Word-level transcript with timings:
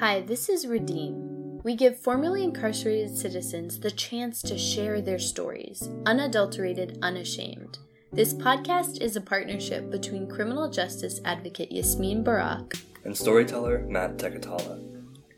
Hi, 0.00 0.20
this 0.20 0.48
is 0.48 0.64
Redeem. 0.64 1.60
We 1.64 1.74
give 1.74 1.98
formerly 1.98 2.44
incarcerated 2.44 3.16
citizens 3.16 3.80
the 3.80 3.90
chance 3.90 4.40
to 4.42 4.56
share 4.56 5.00
their 5.00 5.18
stories, 5.18 5.90
unadulterated, 6.06 7.00
unashamed. 7.02 7.80
This 8.12 8.32
podcast 8.32 9.00
is 9.00 9.16
a 9.16 9.20
partnership 9.20 9.90
between 9.90 10.28
criminal 10.28 10.70
justice 10.70 11.20
advocate 11.24 11.72
Yasmin 11.72 12.22
Barak 12.22 12.74
and 13.04 13.16
storyteller 13.16 13.80
Matt 13.88 14.18
Tekatala. 14.18 14.80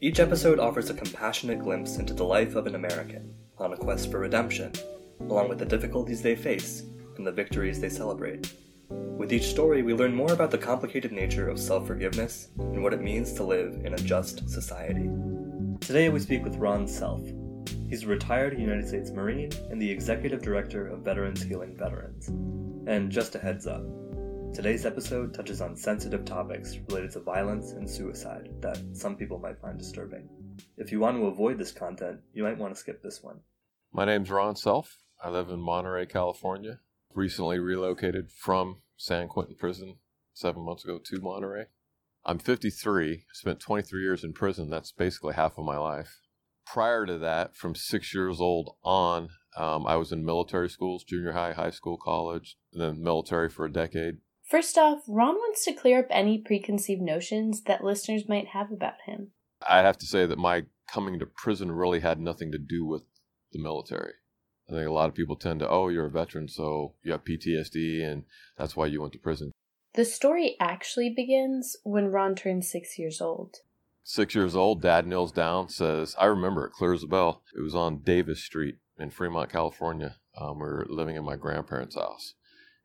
Each 0.03 0.21
episode 0.21 0.59
offers 0.59 0.91
a 0.91 0.95
compassionate 0.95 1.61
glimpse 1.61 1.97
into 1.97 2.13
the 2.13 2.25
life 2.25 2.55
of 2.55 2.67
an 2.67 2.75
American 2.75 3.35
on 3.57 3.73
a 3.73 3.79
quest 3.79 4.11
for 4.11 4.19
redemption, 4.19 4.73
along 5.21 5.49
with 5.49 5.59
the 5.59 5.65
difficulties 5.65 6.21
they 6.21 6.37
face 6.37 6.83
and 7.17 7.27
the 7.27 7.33
victories 7.33 7.81
they 7.81 7.89
celebrate. 7.89 8.53
With 8.91 9.33
each 9.33 9.51
story, 9.51 9.83
we 9.83 9.95
learn 9.95 10.15
more 10.15 10.33
about 10.33 10.51
the 10.51 10.59
complicated 10.59 11.13
nature 11.13 11.49
of 11.49 11.59
self 11.59 11.87
forgiveness 11.87 12.49
and 12.59 12.83
what 12.83 12.93
it 12.93 13.01
means 13.01 13.33
to 13.35 13.45
live 13.45 13.81
in 13.85 13.95
a 13.95 13.99
just 13.99 14.49
society. 14.49 15.09
Today, 15.81 16.09
we 16.09 16.21
speak 16.21 16.45
with 16.45 16.57
Ron 16.57 16.87
Self. 16.87 17.23
He's 17.89 18.05
a 18.05 18.09
retired 18.09 18.59
United 18.59 18.89
States 18.89 19.11
Marine 19.11 19.51
and 19.71 19.81
the 19.81 19.91
executive 19.91 20.43
director 20.43 20.87
of 20.87 21.01
Veterans 21.01 21.43
Healing 21.43 21.77
Veterans. 21.77 22.29
And 22.89 23.11
just 23.11 23.35
a 23.35 23.39
heads 23.39 23.67
up 23.67 23.83
today's 24.55 24.85
episode 24.85 25.33
touches 25.33 25.61
on 25.61 25.77
sensitive 25.77 26.25
topics 26.25 26.77
related 26.89 27.11
to 27.13 27.21
violence 27.21 27.73
and 27.73 27.89
suicide 27.89 28.49
that 28.61 28.79
some 28.93 29.17
people 29.17 29.39
might 29.39 29.61
find 29.61 29.79
disturbing. 29.79 30.29
If 30.77 30.91
you 30.91 31.01
want 31.01 31.17
to 31.17 31.27
avoid 31.27 31.57
this 31.57 31.73
content, 31.73 32.21
you 32.33 32.43
might 32.43 32.59
want 32.59 32.75
to 32.75 32.81
skip 32.81 33.03
this 33.03 33.23
one. 33.23 33.41
My 33.93 34.05
name's 34.05 34.31
Ron 34.31 34.57
Self. 34.57 34.99
I 35.23 35.31
live 35.31 35.51
in 35.51 35.61
Monterey, 35.61 36.07
California. 36.07 36.81
Recently 37.15 37.59
relocated 37.59 38.31
from 38.33 38.83
San 39.01 39.29
Quentin 39.29 39.57
Prison 39.57 39.97
seven 40.35 40.63
months 40.63 40.85
ago 40.85 41.01
to 41.03 41.21
Monterey. 41.23 41.65
I'm 42.23 42.39
53, 42.39 43.25
spent 43.33 43.59
23 43.59 44.03
years 44.03 44.23
in 44.23 44.35
prison. 44.35 44.69
That's 44.69 44.93
basically 44.93 45.33
half 45.33 45.57
of 45.57 45.65
my 45.65 45.79
life. 45.79 46.21
Prior 46.67 47.07
to 47.07 47.17
that, 47.17 47.57
from 47.57 47.75
six 47.75 48.15
years 48.15 48.43
old 48.43 48.77
on, 48.85 49.31
um, 49.57 49.87
I 49.87 49.97
was 49.97 50.13
in 50.13 50.23
military 50.23 50.69
schools, 50.69 51.03
junior 51.03 51.33
high, 51.33 51.55
high 51.55 51.71
school, 51.71 51.97
college, 51.97 52.59
and 52.75 52.83
then 52.83 53.03
military 53.03 53.49
for 53.49 53.65
a 53.65 53.73
decade. 53.73 54.19
First 54.45 54.77
off, 54.77 54.99
Ron 55.09 55.37
wants 55.37 55.65
to 55.65 55.73
clear 55.73 56.01
up 56.01 56.07
any 56.11 56.37
preconceived 56.37 57.01
notions 57.01 57.63
that 57.63 57.83
listeners 57.83 58.29
might 58.29 58.49
have 58.49 58.71
about 58.71 59.01
him. 59.07 59.31
I 59.67 59.79
have 59.79 59.97
to 59.97 60.07
say 60.07 60.27
that 60.27 60.39
my 60.39 60.65
coming 60.93 61.19
to 61.21 61.27
prison 61.27 61.73
really 61.73 62.01
had 62.01 62.21
nothing 62.21 62.53
to 62.53 62.59
do 62.59 62.85
with 62.85 63.05
the 63.51 63.61
military. 63.61 64.13
I 64.71 64.75
think 64.75 64.89
a 64.89 64.93
lot 64.93 65.09
of 65.09 65.15
people 65.15 65.35
tend 65.35 65.61
to, 65.61 65.69
oh, 65.69 65.89
you're 65.89 66.07
a 66.07 66.11
veteran, 66.11 66.47
so 66.47 66.95
you 67.03 67.11
have 67.11 67.25
PTSD, 67.25 68.05
and 68.05 68.23
that's 68.57 68.77
why 68.77 68.87
you 68.87 69.01
went 69.01 69.13
to 69.15 69.19
prison. 69.19 69.51
The 69.95 70.05
story 70.05 70.57
actually 70.61 71.11
begins 71.11 71.77
when 71.83 72.13
Ron 72.13 72.37
turns 72.37 72.71
six 72.71 72.97
years 72.97 73.21
old. 73.21 73.57
Six 74.05 74.35
years 74.37 74.55
old, 74.55 74.81
dad 74.81 75.09
kneels 75.09 75.33
down, 75.33 75.69
says, 75.69 76.15
I 76.19 76.27
remember 76.27 76.67
it 76.67 76.73
clear 76.73 76.93
as 76.93 77.03
a 77.03 77.09
bell. 77.09 77.43
It 77.57 77.61
was 77.61 77.75
on 77.75 78.03
Davis 78.03 78.45
Street 78.45 78.77
in 78.97 79.11
Fremont, 79.11 79.51
California. 79.51 80.17
Um, 80.41 80.59
we 80.59 80.67
were 80.67 80.87
living 80.89 81.17
in 81.17 81.25
my 81.25 81.35
grandparents' 81.35 81.97
house. 81.97 82.35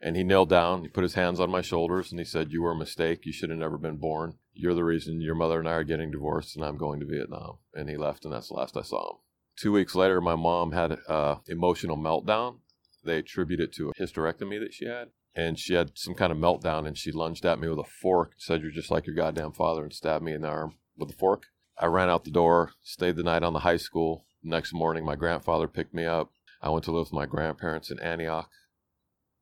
And 0.02 0.16
he 0.16 0.24
knelt 0.24 0.50
down, 0.50 0.82
he 0.82 0.88
put 0.88 1.04
his 1.04 1.14
hands 1.14 1.40
on 1.40 1.52
my 1.52 1.62
shoulders, 1.62 2.12
and 2.12 2.20
he 2.20 2.26
said, 2.26 2.52
You 2.52 2.64
were 2.64 2.72
a 2.72 2.78
mistake. 2.78 3.26
You 3.26 3.32
should 3.32 3.50
have 3.52 3.60
never 3.60 3.78
been 3.78 3.98
born. 3.98 4.38
You're 4.54 4.74
the 4.74 4.84
reason 4.84 5.22
your 5.22 5.36
mother 5.36 5.60
and 5.60 5.70
I 5.70 5.74
are 5.74 5.84
getting 5.84 6.12
divorced, 6.12 6.56
and 6.56 6.66
I'm 6.66 6.78
going 6.78 7.00
to 7.00 7.06
Vietnam. 7.06 7.60
And 7.74 7.90
he 7.90 7.96
left, 7.96 8.26
and 8.26 8.34
that's 8.34 8.48
the 8.48 8.56
last 8.56 8.76
I 8.76 8.82
saw 8.82 9.12
him. 9.12 9.18
Two 9.58 9.72
weeks 9.72 9.96
later, 9.96 10.20
my 10.20 10.36
mom 10.36 10.72
had 10.72 10.92
an 10.92 11.00
uh, 11.08 11.36
emotional 11.48 11.98
meltdown. 11.98 12.58
They 13.04 13.20
attribute 13.20 13.60
it 13.60 13.74
to 13.74 13.90
a 13.90 13.94
hysterectomy 13.94 14.60
that 14.60 14.74
she 14.74 14.86
had. 14.86 15.10
And 15.36 15.60
she 15.60 15.74
had 15.74 15.92
some 15.96 16.14
kind 16.14 16.32
of 16.32 16.38
meltdown 16.38 16.88
and 16.88 16.98
she 16.98 17.12
lunged 17.12 17.46
at 17.46 17.60
me 17.60 17.68
with 17.68 17.80
a 17.80 17.84
fork, 17.84 18.34
said, 18.38 18.62
You're 18.62 18.72
just 18.72 18.92
like 18.92 19.06
your 19.06 19.16
goddamn 19.16 19.52
father, 19.52 19.84
and 19.84 19.94
stabbed 19.94 20.24
me 20.24 20.34
in 20.34 20.42
the 20.42 20.48
arm 20.48 20.76
with 20.98 21.12
a 21.12 21.16
fork. 21.16 21.48
I 21.78 21.88
ran 21.88 22.10
out 22.10 22.24
the 22.24 22.32
door, 22.32 22.72
stayed 22.82 23.18
the 23.18 23.24
night 23.24 23.44
on 23.44 23.54
the 23.54 23.60
high 23.60 23.78
school. 23.78 24.26
Next 24.42 24.74
morning, 24.74 25.06
my 25.06 25.16
grandfather 25.16 25.68
picked 25.68 25.94
me 25.94 26.06
up. 26.06 26.32
I 26.62 26.70
went 26.70 26.86
to 26.86 26.92
live 26.92 27.08
with 27.08 27.14
my 27.14 27.26
grandparents 27.26 27.92
in 27.92 28.00
Antioch, 28.00 28.50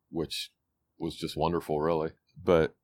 which 0.10 0.52
was 0.98 1.16
just 1.16 1.38
wonderful, 1.38 1.80
really. 1.80 2.12
But, 2.42 2.76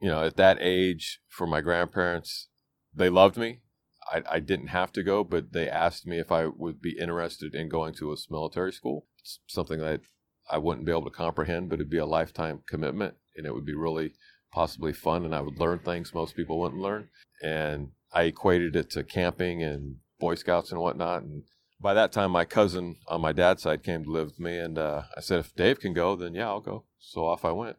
you 0.00 0.08
know, 0.08 0.24
at 0.24 0.36
that 0.36 0.58
age, 0.60 1.20
for 1.28 1.46
my 1.46 1.60
grandparents, 1.60 2.48
they 2.94 3.08
loved 3.08 3.36
me. 3.36 3.60
I, 4.12 4.22
I 4.30 4.40
didn't 4.40 4.68
have 4.68 4.92
to 4.92 5.02
go, 5.02 5.24
but 5.24 5.52
they 5.52 5.68
asked 5.68 6.06
me 6.06 6.18
if 6.18 6.30
I 6.30 6.46
would 6.46 6.80
be 6.80 6.98
interested 6.98 7.54
in 7.54 7.68
going 7.68 7.94
to 7.94 8.12
a 8.12 8.16
military 8.30 8.72
school. 8.72 9.06
It's 9.20 9.40
something 9.46 9.80
that 9.80 10.00
I 10.50 10.58
wouldn't 10.58 10.86
be 10.86 10.92
able 10.92 11.04
to 11.04 11.10
comprehend, 11.10 11.68
but 11.68 11.76
it'd 11.76 11.90
be 11.90 11.98
a 11.98 12.06
lifetime 12.06 12.62
commitment 12.68 13.14
and 13.36 13.46
it 13.46 13.54
would 13.54 13.66
be 13.66 13.74
really 13.74 14.14
possibly 14.52 14.92
fun 14.92 15.24
and 15.24 15.34
I 15.34 15.40
would 15.40 15.58
learn 15.58 15.80
things 15.80 16.14
most 16.14 16.36
people 16.36 16.60
wouldn't 16.60 16.80
learn. 16.80 17.08
And 17.42 17.90
I 18.12 18.22
equated 18.22 18.76
it 18.76 18.90
to 18.90 19.04
camping 19.04 19.62
and 19.62 19.96
Boy 20.18 20.36
Scouts 20.36 20.70
and 20.70 20.80
whatnot. 20.80 21.22
And 21.22 21.42
by 21.80 21.94
that 21.94 22.12
time, 22.12 22.30
my 22.30 22.44
cousin 22.44 22.96
on 23.08 23.20
my 23.20 23.32
dad's 23.32 23.62
side 23.62 23.82
came 23.82 24.04
to 24.04 24.10
live 24.10 24.28
with 24.28 24.40
me. 24.40 24.58
And 24.58 24.78
uh, 24.78 25.02
I 25.16 25.20
said, 25.20 25.40
if 25.40 25.54
Dave 25.54 25.80
can 25.80 25.92
go, 25.92 26.16
then 26.16 26.34
yeah, 26.34 26.46
I'll 26.46 26.60
go. 26.60 26.84
So 26.98 27.26
off 27.26 27.44
I 27.44 27.52
went. 27.52 27.76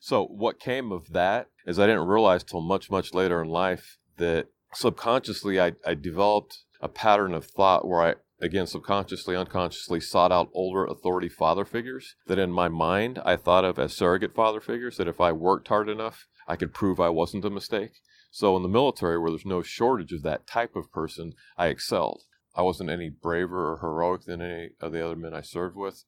So 0.00 0.24
what 0.24 0.60
came 0.60 0.92
of 0.92 1.12
that 1.12 1.48
is 1.66 1.78
I 1.78 1.86
didn't 1.86 2.06
realize 2.06 2.44
till 2.44 2.60
much, 2.60 2.90
much 2.90 3.14
later 3.14 3.42
in 3.42 3.48
life 3.48 3.98
that 4.18 4.48
subconsciously 4.74 5.60
I, 5.60 5.72
I 5.86 5.94
developed 5.94 6.64
a 6.80 6.88
pattern 6.88 7.34
of 7.34 7.44
thought 7.44 7.86
where 7.86 8.02
I 8.02 8.14
again 8.40 8.66
subconsciously 8.66 9.34
unconsciously 9.34 10.00
sought 10.00 10.32
out 10.32 10.50
older 10.54 10.84
authority 10.84 11.28
father 11.28 11.64
figures 11.64 12.14
that 12.26 12.38
in 12.38 12.52
my 12.52 12.68
mind 12.68 13.20
I 13.24 13.36
thought 13.36 13.64
of 13.64 13.78
as 13.78 13.94
surrogate 13.94 14.34
father 14.34 14.60
figures 14.60 14.96
that 14.96 15.08
if 15.08 15.20
I 15.20 15.32
worked 15.32 15.68
hard 15.68 15.88
enough 15.88 16.26
I 16.48 16.56
could 16.56 16.72
prove 16.72 16.98
I 16.98 17.10
wasn't 17.10 17.44
a 17.44 17.50
mistake. 17.50 18.00
So 18.30 18.56
in 18.56 18.62
the 18.62 18.68
military 18.68 19.18
where 19.18 19.30
there's 19.30 19.44
no 19.44 19.62
shortage 19.62 20.12
of 20.12 20.22
that 20.22 20.46
type 20.46 20.74
of 20.74 20.90
person, 20.90 21.34
I 21.56 21.66
excelled. 21.66 22.22
I 22.54 22.62
wasn't 22.62 22.90
any 22.90 23.10
braver 23.10 23.72
or 23.72 23.78
heroic 23.80 24.22
than 24.22 24.40
any 24.40 24.70
of 24.80 24.92
the 24.92 25.04
other 25.04 25.16
men 25.16 25.34
I 25.34 25.42
served 25.42 25.76
with. 25.76 26.04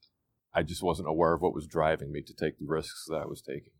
I 0.52 0.62
just 0.62 0.82
wasn't 0.82 1.08
aware 1.08 1.34
of 1.34 1.42
what 1.42 1.54
was 1.54 1.66
driving 1.66 2.10
me 2.10 2.22
to 2.22 2.34
take 2.34 2.58
the 2.58 2.66
risks 2.66 3.04
that 3.08 3.22
I 3.22 3.26
was 3.26 3.42
taking. 3.42 3.72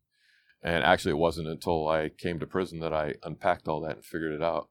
And 0.63 0.85
actually, 0.85 1.13
it 1.13 1.19
wasn't 1.19 1.49
until 1.49 1.89
I 1.89 2.11
came 2.11 2.39
to 2.39 2.47
prison 2.47 2.81
that 2.81 2.93
I 2.93 3.15
unpacked 3.23 3.67
all 3.67 3.81
that 3.83 3.97
and 3.97 4.05
figured 4.05 4.33
it 4.33 4.43
out. 4.43 4.69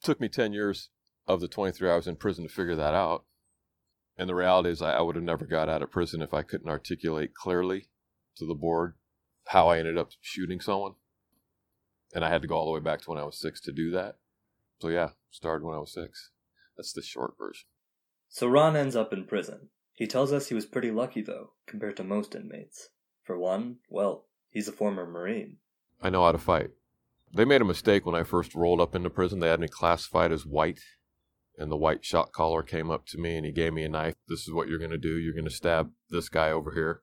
It 0.00 0.06
took 0.06 0.20
me 0.20 0.28
10 0.28 0.52
years 0.52 0.88
of 1.26 1.40
the 1.40 1.48
23 1.48 1.90
I 1.90 1.96
was 1.96 2.06
in 2.06 2.16
prison 2.16 2.46
to 2.46 2.52
figure 2.52 2.76
that 2.76 2.94
out. 2.94 3.24
And 4.16 4.28
the 4.28 4.34
reality 4.34 4.70
is, 4.70 4.82
I, 4.82 4.92
I 4.92 5.00
would 5.00 5.16
have 5.16 5.24
never 5.24 5.46
got 5.46 5.68
out 5.68 5.82
of 5.82 5.90
prison 5.90 6.22
if 6.22 6.34
I 6.34 6.42
couldn't 6.42 6.68
articulate 6.68 7.34
clearly 7.34 7.88
to 8.36 8.46
the 8.46 8.54
board 8.54 8.94
how 9.48 9.68
I 9.68 9.78
ended 9.78 9.98
up 9.98 10.10
shooting 10.20 10.60
someone. 10.60 10.92
And 12.14 12.24
I 12.24 12.30
had 12.30 12.42
to 12.42 12.48
go 12.48 12.56
all 12.56 12.66
the 12.66 12.72
way 12.72 12.80
back 12.80 13.02
to 13.02 13.10
when 13.10 13.18
I 13.18 13.24
was 13.24 13.40
six 13.40 13.60
to 13.62 13.72
do 13.72 13.90
that. 13.92 14.16
So, 14.80 14.88
yeah, 14.88 15.10
started 15.30 15.64
when 15.64 15.76
I 15.76 15.80
was 15.80 15.92
six. 15.92 16.30
That's 16.76 16.92
the 16.92 17.02
short 17.02 17.34
version. 17.38 17.66
So, 18.28 18.48
Ron 18.48 18.76
ends 18.76 18.96
up 18.96 19.12
in 19.12 19.24
prison. 19.24 19.68
He 19.92 20.06
tells 20.06 20.32
us 20.32 20.48
he 20.48 20.54
was 20.54 20.66
pretty 20.66 20.90
lucky, 20.90 21.20
though, 21.20 21.52
compared 21.66 21.96
to 21.98 22.04
most 22.04 22.34
inmates. 22.34 22.88
For 23.22 23.38
one, 23.38 23.76
well, 23.88 24.26
He's 24.50 24.68
a 24.68 24.72
former 24.72 25.06
Marine. 25.06 25.58
I 26.02 26.10
know 26.10 26.24
how 26.24 26.32
to 26.32 26.38
fight. 26.38 26.70
They 27.32 27.44
made 27.44 27.62
a 27.62 27.66
mistake 27.66 28.04
when 28.04 28.16
I 28.16 28.24
first 28.24 28.54
rolled 28.54 28.80
up 28.80 28.94
into 28.94 29.10
prison. 29.10 29.38
They 29.38 29.48
had 29.48 29.60
me 29.60 29.68
classified 29.68 30.32
as 30.32 30.44
white, 30.44 30.80
and 31.56 31.70
the 31.70 31.76
white 31.76 32.04
shot 32.04 32.32
caller 32.32 32.62
came 32.62 32.90
up 32.90 33.06
to 33.06 33.18
me 33.18 33.36
and 33.36 33.46
he 33.46 33.52
gave 33.52 33.72
me 33.72 33.84
a 33.84 33.88
knife. 33.88 34.16
This 34.28 34.48
is 34.48 34.52
what 34.52 34.68
you're 34.68 34.78
going 34.78 34.90
to 34.90 34.98
do. 34.98 35.16
You're 35.16 35.34
going 35.34 35.44
to 35.44 35.50
stab 35.50 35.90
this 36.10 36.28
guy 36.28 36.50
over 36.50 36.72
here, 36.72 37.02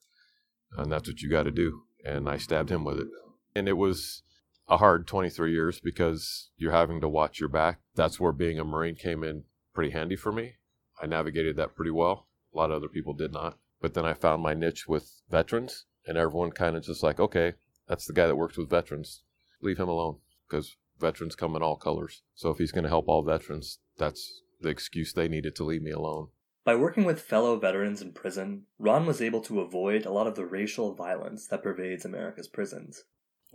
and 0.77 0.91
that's 0.91 1.07
what 1.07 1.21
you 1.21 1.29
got 1.29 1.43
to 1.43 1.51
do. 1.51 1.83
And 2.03 2.29
I 2.29 2.37
stabbed 2.37 2.69
him 2.69 2.83
with 2.83 2.99
it. 2.99 3.07
And 3.55 3.69
it 3.69 3.77
was 3.77 4.23
a 4.67 4.77
hard 4.77 5.07
23 5.07 5.51
years 5.51 5.79
because 5.79 6.49
you're 6.57 6.71
having 6.71 6.99
to 7.01 7.09
watch 7.09 7.39
your 7.39 7.49
back. 7.49 7.79
That's 7.95 8.19
where 8.19 8.33
being 8.33 8.59
a 8.59 8.65
Marine 8.65 8.95
came 8.95 9.23
in 9.23 9.43
pretty 9.73 9.91
handy 9.91 10.15
for 10.15 10.31
me. 10.31 10.55
I 11.01 11.05
navigated 11.05 11.55
that 11.55 11.75
pretty 11.75 11.91
well. 11.91 12.27
A 12.53 12.57
lot 12.57 12.71
of 12.71 12.77
other 12.77 12.89
people 12.89 13.13
did 13.13 13.31
not. 13.31 13.57
But 13.79 13.93
then 13.93 14.05
I 14.05 14.13
found 14.13 14.41
my 14.41 14.53
niche 14.53 14.87
with 14.87 15.21
veterans 15.29 15.85
and 16.07 16.17
everyone 16.17 16.51
kind 16.51 16.75
of 16.75 16.83
just 16.83 17.03
like, 17.03 17.19
okay, 17.19 17.53
that's 17.87 18.05
the 18.05 18.13
guy 18.13 18.27
that 18.27 18.35
works 18.35 18.57
with 18.57 18.69
veterans. 18.69 19.23
Leave 19.61 19.77
him 19.77 19.89
alone 19.89 20.17
because 20.47 20.77
veterans 20.99 21.35
come 21.35 21.55
in 21.55 21.61
all 21.61 21.75
colors. 21.75 22.23
So 22.35 22.49
if 22.49 22.57
he's 22.57 22.71
going 22.71 22.83
to 22.83 22.89
help 22.89 23.07
all 23.07 23.23
veterans, 23.23 23.79
that's 23.97 24.41
the 24.61 24.69
excuse 24.69 25.13
they 25.13 25.27
needed 25.27 25.55
to 25.55 25.63
leave 25.63 25.81
me 25.81 25.91
alone. 25.91 26.27
By 26.63 26.75
working 26.75 27.05
with 27.05 27.21
fellow 27.21 27.57
veterans 27.57 28.01
in 28.01 28.11
prison, 28.11 28.63
Ron 28.77 29.05
was 29.05 29.21
able 29.21 29.41
to 29.41 29.61
avoid 29.61 30.05
a 30.05 30.11
lot 30.11 30.27
of 30.27 30.35
the 30.35 30.45
racial 30.45 30.93
violence 30.93 31.47
that 31.47 31.63
pervades 31.63 32.03
America's 32.03 32.47
prisons. 32.47 33.05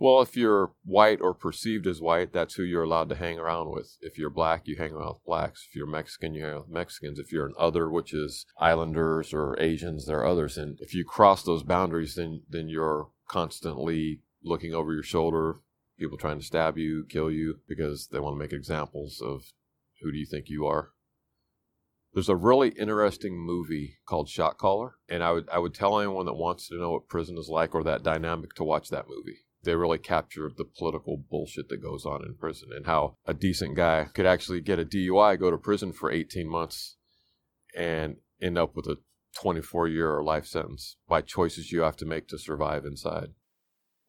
Well, 0.03 0.21
if 0.21 0.35
you're 0.35 0.73
white 0.83 1.21
or 1.21 1.33
perceived 1.33 1.87
as 1.87 2.01
white, 2.01 2.33
that's 2.33 2.55
who 2.55 2.63
you're 2.63 2.83
allowed 2.83 3.07
to 3.07 3.15
hang 3.15 3.39
around 3.39 3.71
with. 3.71 3.95
If 4.01 4.17
you're 4.17 4.29
black, 4.29 4.67
you 4.67 4.75
hang 4.75 4.91
around 4.91 5.13
with 5.13 5.25
blacks. 5.25 5.65
If 5.69 5.77
you're 5.77 5.87
Mexican, 5.87 6.33
you 6.33 6.43
hang 6.43 6.57
with 6.57 6.67
Mexicans. 6.67 7.19
If 7.19 7.31
you're 7.31 7.45
an 7.45 7.53
other, 7.57 7.89
which 7.89 8.13
is 8.13 8.45
islanders 8.59 9.33
or 9.33 9.57
Asians, 9.61 10.05
there 10.05 10.19
are 10.19 10.25
others. 10.25 10.57
And 10.57 10.77
if 10.81 10.93
you 10.93 11.05
cross 11.05 11.43
those 11.43 11.63
boundaries, 11.63 12.15
then 12.15 12.41
then 12.49 12.67
you're 12.67 13.11
constantly 13.29 14.19
looking 14.43 14.73
over 14.73 14.91
your 14.91 15.03
shoulder, 15.03 15.61
people 15.97 16.17
trying 16.17 16.39
to 16.39 16.45
stab 16.45 16.77
you, 16.77 17.05
kill 17.07 17.31
you, 17.31 17.61
because 17.65 18.09
they 18.11 18.19
want 18.19 18.35
to 18.35 18.39
make 18.39 18.51
examples 18.51 19.21
of 19.21 19.53
who 20.01 20.11
do 20.11 20.17
you 20.17 20.25
think 20.25 20.49
you 20.49 20.65
are. 20.65 20.89
There's 22.13 22.27
a 22.27 22.35
really 22.35 22.71
interesting 22.71 23.37
movie 23.37 23.99
called 24.05 24.27
Shot 24.27 24.57
Caller, 24.57 24.95
and 25.07 25.23
I 25.23 25.31
would 25.31 25.47
I 25.49 25.59
would 25.59 25.73
tell 25.73 25.97
anyone 25.97 26.25
that 26.25 26.33
wants 26.33 26.67
to 26.67 26.77
know 26.77 26.91
what 26.91 27.07
prison 27.07 27.37
is 27.37 27.47
like 27.47 27.73
or 27.73 27.85
that 27.85 28.03
dynamic 28.03 28.53
to 28.55 28.65
watch 28.65 28.89
that 28.89 29.07
movie 29.07 29.45
they 29.63 29.75
really 29.75 29.97
capture 29.97 30.49
the 30.55 30.65
political 30.65 31.17
bullshit 31.17 31.69
that 31.69 31.81
goes 31.81 32.05
on 32.05 32.23
in 32.25 32.35
prison 32.35 32.69
and 32.75 32.85
how 32.85 33.15
a 33.25 33.33
decent 33.33 33.75
guy 33.75 34.07
could 34.13 34.25
actually 34.25 34.61
get 34.61 34.79
a 34.79 34.85
DUI, 34.85 35.39
go 35.39 35.49
to 35.51 35.57
prison 35.57 35.93
for 35.93 36.11
18 36.11 36.47
months, 36.49 36.97
and 37.75 38.17
end 38.41 38.57
up 38.57 38.75
with 38.75 38.87
a 38.87 38.97
24 39.35 39.87
year 39.87 40.13
or 40.13 40.23
life 40.23 40.45
sentence 40.45 40.97
by 41.07 41.21
choices 41.21 41.71
you 41.71 41.81
have 41.81 41.97
to 41.97 42.05
make 42.05 42.27
to 42.27 42.37
survive 42.37 42.85
inside. 42.85 43.29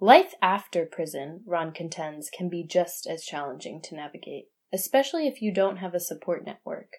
Life 0.01 0.35
after 0.43 0.85
prison, 0.85 1.43
Ron 1.47 1.73
contends, 1.73 2.29
can 2.37 2.49
be 2.49 2.67
just 2.67 3.07
as 3.07 3.25
challenging 3.25 3.81
to 3.85 3.95
navigate, 3.95 4.47
especially 4.73 5.27
if 5.27 5.41
you 5.41 5.53
don't 5.53 5.79
have 5.79 5.95
a 5.95 6.01
support 6.01 6.45
network. 6.45 6.91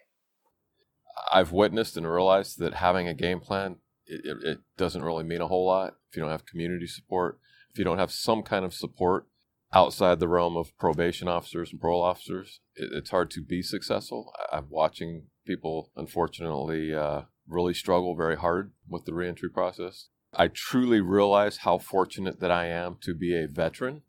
I've 1.31 1.51
witnessed 1.51 1.97
and 1.97 2.09
realized 2.09 2.59
that 2.59 2.75
having 2.75 3.07
a 3.07 3.13
game 3.13 3.39
plan 3.41 3.77
it, 4.07 4.21
it, 4.23 4.47
it 4.47 4.57
doesn't 4.77 5.03
really 5.03 5.23
mean 5.23 5.41
a 5.41 5.47
whole 5.47 5.65
lot 5.65 5.95
if 6.09 6.15
you 6.15 6.21
don't 6.21 6.31
have 6.31 6.45
community 6.45 6.87
support, 6.87 7.39
if 7.75 7.79
you 7.79 7.83
don't 7.83 7.97
have 7.99 8.11
some 8.11 8.41
kind 8.41 8.63
of 8.63 8.73
support 8.73 9.27
outside 9.73 10.21
the 10.21 10.29
realm 10.29 10.55
of 10.55 10.77
probation 10.77 11.27
officers 11.27 11.73
and 11.73 11.81
parole 11.81 12.01
officers, 12.01 12.61
it, 12.73 12.89
it's 12.93 13.09
hard 13.09 13.29
to 13.31 13.41
be 13.41 13.61
successful. 13.61 14.31
I'm 14.49 14.67
watching 14.69 15.23
people, 15.45 15.91
unfortunately, 15.97 16.95
uh, 16.95 17.23
really 17.45 17.73
struggle 17.73 18.15
very 18.15 18.37
hard 18.37 18.71
with 18.87 19.03
the 19.03 19.13
reentry 19.13 19.49
process. 19.49 20.07
I 20.33 20.47
truly 20.47 21.01
realize 21.01 21.57
how 21.57 21.77
fortunate 21.77 22.39
that 22.39 22.49
I 22.49 22.67
am 22.67 22.95
to 23.01 23.13
be 23.13 23.35
a 23.35 23.45
veteran 23.45 24.03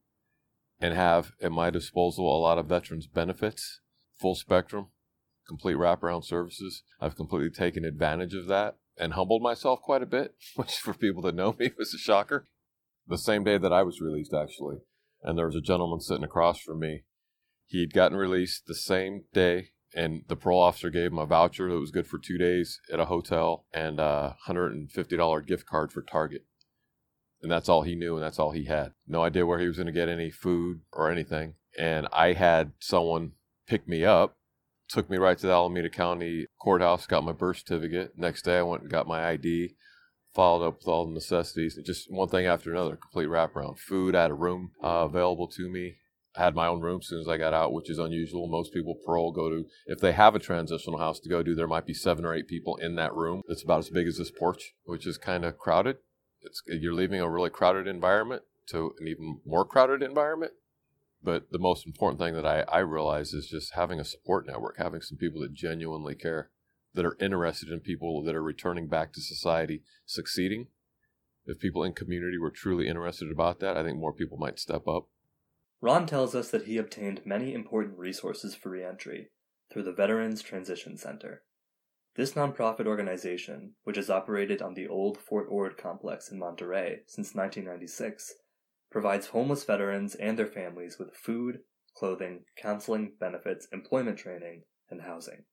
and 0.81 0.95
have 0.95 1.33
at 1.43 1.51
my 1.51 1.71
disposal 1.71 2.25
a 2.25 2.39
lot 2.39 2.59
of 2.59 2.67
veterans 2.67 3.09
benefits, 3.09 3.81
full 4.15 4.37
spectrum, 4.37 4.91
complete 5.49 5.77
wraparound 5.77 6.25
services. 6.25 6.85
I've 7.01 7.17
completely 7.17 7.51
taken 7.51 7.85
advantage 7.85 8.35
of 8.35 8.47
that 8.47 8.77
and 8.97 9.15
humbled 9.15 9.43
myself 9.43 9.83
quite 9.83 10.05
a 10.05 10.07
bit, 10.07 10.37
which 10.55 10.77
for 10.77 10.95
people 10.95 11.23
that 11.23 11.35
know 11.35 11.57
me 11.59 11.73
was 11.77 11.93
a 11.93 11.99
shocker. 11.99 12.47
The 13.07 13.19
same 13.19 13.45
day 13.45 13.59
that 13.59 13.73
I 13.73 13.83
was 13.83 14.01
released, 14.01 14.35
actually, 14.35 14.79
and 15.23 15.39
there 15.39 15.47
was 15.47 15.57
a 15.57 15.61
gentleman 15.61 16.01
sitting 16.01 16.25
across 16.25 16.61
from 16.61 16.81
me. 16.81 17.05
He'd 17.67 17.95
gotten 17.95 18.17
released 18.17 18.67
the 18.67 18.75
same 18.75 19.25
day, 19.33 19.71
and 19.95 20.23
the 20.29 20.37
parole 20.37 20.63
officer 20.63 20.91
gave 20.91 21.13
him 21.13 21.19
a 21.19 21.27
voucher 21.27 21.69
that 21.69 21.79
was 21.79 21.91
good 21.91 22.07
for 22.07 22.19
two 22.19 22.39
days 22.39 22.81
at 22.93 23.01
a 23.01 23.07
hotel 23.07 23.67
and 23.73 24.01
a 24.01 24.37
$150 24.49 25.47
gift 25.47 25.67
card 25.67 25.93
for 25.93 26.03
Target. 26.03 26.45
And 27.43 27.51
that's 27.51 27.69
all 27.69 27.83
he 27.83 27.95
knew, 27.95 28.15
and 28.15 28.23
that's 28.23 28.39
all 28.39 28.53
he 28.53 28.65
had. 28.65 28.93
No 29.07 29.23
idea 29.23 29.47
where 29.47 29.59
he 29.59 29.67
was 29.67 29.77
going 29.77 29.87
to 29.87 29.93
get 29.93 30.09
any 30.09 30.31
food 30.31 30.81
or 30.93 31.11
anything. 31.11 31.55
And 31.79 32.09
I 32.13 32.33
had 32.33 32.73
someone 32.81 33.33
pick 33.69 33.87
me 33.87 34.05
up 34.05 34.37
took 34.89 35.11
me 35.11 35.17
right 35.17 35.39
to 35.39 35.47
the 35.47 35.53
Alameda 35.53 35.91
County 35.91 36.47
courthouse, 36.61 37.07
got 37.07 37.25
my 37.25 37.33
birth 37.33 37.59
certificate. 37.59 38.13
Next 38.17 38.43
day, 38.43 38.59
I 38.59 38.63
went 38.63 38.83
and 38.83 38.91
got 38.91 39.07
my 39.07 39.29
ID, 39.29 39.75
followed 40.37 40.67
up 40.67 40.79
with 40.79 40.87
all 40.87 41.07
the 41.07 41.15
necessities, 41.15 41.79
just 41.85 42.13
one 42.13 42.29
thing 42.29 42.47
after 42.47 42.71
another, 42.71 42.97
complete 42.97 43.29
wraparound. 43.29 43.79
Food, 43.79 44.15
I 44.15 44.23
had 44.23 44.31
a 44.31 44.35
room 44.35 44.73
uh, 44.85 45.09
available 45.09 45.49
to 45.49 45.69
me. 45.69 45.97
I 46.37 46.45
had 46.45 46.55
my 46.55 46.67
own 46.67 46.83
room 46.83 47.01
as 47.01 47.09
soon 47.09 47.21
as 47.21 47.29
I 47.29 47.39
got 47.39 47.55
out, 47.55 47.73
which 47.73 47.89
is 47.89 47.99
unusual. 47.99 48.47
Most 48.47 48.75
people 48.75 48.95
parole 49.07 49.33
go 49.33 49.49
to, 49.49 49.65
if 49.87 49.99
they 49.99 50.13
have 50.13 50.35
a 50.35 50.39
transitional 50.39 50.99
house 50.99 51.19
to 51.21 51.31
go 51.31 51.43
to, 51.43 51.55
there 51.55 51.67
might 51.67 51.87
be 51.87 51.95
seven 51.95 52.27
or 52.27 52.35
eight 52.35 52.47
people 52.47 52.77
in 52.77 52.97
that 52.97 53.15
room. 53.15 53.41
It's 53.49 53.65
about 53.65 53.79
as 53.79 53.89
big 53.89 54.07
as 54.07 54.19
this 54.19 54.31
porch, 54.31 54.75
which 54.85 55.07
is 55.07 55.17
kind 55.17 55.47
of 55.47 55.57
crowded. 55.57 55.97
It's, 56.43 56.63
you're 56.67 56.93
leaving 56.93 57.23
a 57.23 57.31
really 57.31 57.51
crowded 57.51 57.87
environment 57.87 58.43
to 58.69 58.93
an 59.01 59.09
even 59.09 59.41
more 59.47 59.65
crowded 59.65 60.03
environment. 60.03 60.53
But 61.23 61.51
the 61.51 61.59
most 61.59 61.87
important 61.87 62.21
thing 62.21 62.35
that 62.35 62.47
I, 62.47 62.61
I 62.71 62.81
realize 62.81 63.33
is 63.33 63.49
just 63.49 63.75
having 63.75 63.99
a 63.99 64.05
support 64.05 64.47
network, 64.47 64.77
having 64.77 65.01
some 65.01 65.17
people 65.17 65.41
that 65.41 65.55
genuinely 65.55 66.15
care, 66.15 66.51
that 66.97 67.07
are 67.07 67.17
interested 67.21 67.69
in 67.69 67.81
people 67.81 68.23
that 68.25 68.35
are 68.35 68.43
returning 68.43 68.89
back 68.89 69.13
to 69.13 69.21
society 69.21 69.83
succeeding. 70.05 70.67
If 71.47 71.61
people 71.61 71.85
in 71.85 71.93
community 71.93 72.39
were 72.39 72.51
truly 72.51 72.89
interested 72.89 73.31
about 73.31 73.61
that, 73.61 73.77
I 73.77 73.85
think 73.85 73.99
more 73.99 74.13
people 74.13 74.37
might 74.37 74.59
step 74.59 74.89
up. 74.89 75.07
Ron 75.81 76.07
tells 76.07 76.35
us 76.35 76.51
that 76.51 76.65
he 76.65 76.79
obtained 76.79 77.21
many 77.25 77.55
important 77.55 77.99
resources 77.99 78.55
for 78.55 78.71
reentry 78.71 79.29
through 79.71 79.85
the 79.85 79.93
Veterans 79.93 80.43
Transition 80.43 80.97
Center. 80.97 81.43
This 82.17 82.33
nonprofit 82.33 82.87
organization, 82.87 83.75
which 83.85 83.97
has 83.97 84.09
operated 84.09 84.63
on 84.63 84.75
the 84.75 84.89
old 84.89 85.19
Fort 85.19 85.47
Ord 85.51 85.77
complex 85.77 86.31
in 86.31 86.39
Monterey 86.39 87.03
since 87.07 87.35
1996, 87.35 88.35
provides 88.91 89.29
homeless 89.29 89.65
veterans 89.65 90.15
and 90.15 90.39
their 90.39 90.47
families 90.47 90.99
with 90.99 91.15
food, 91.15 91.59
clothing, 91.95 92.45
counseling, 92.57 93.13
benefits, 93.21 93.69
employment 93.71 94.19
training, 94.19 94.63
and 94.89 95.03
housing. 95.03 95.45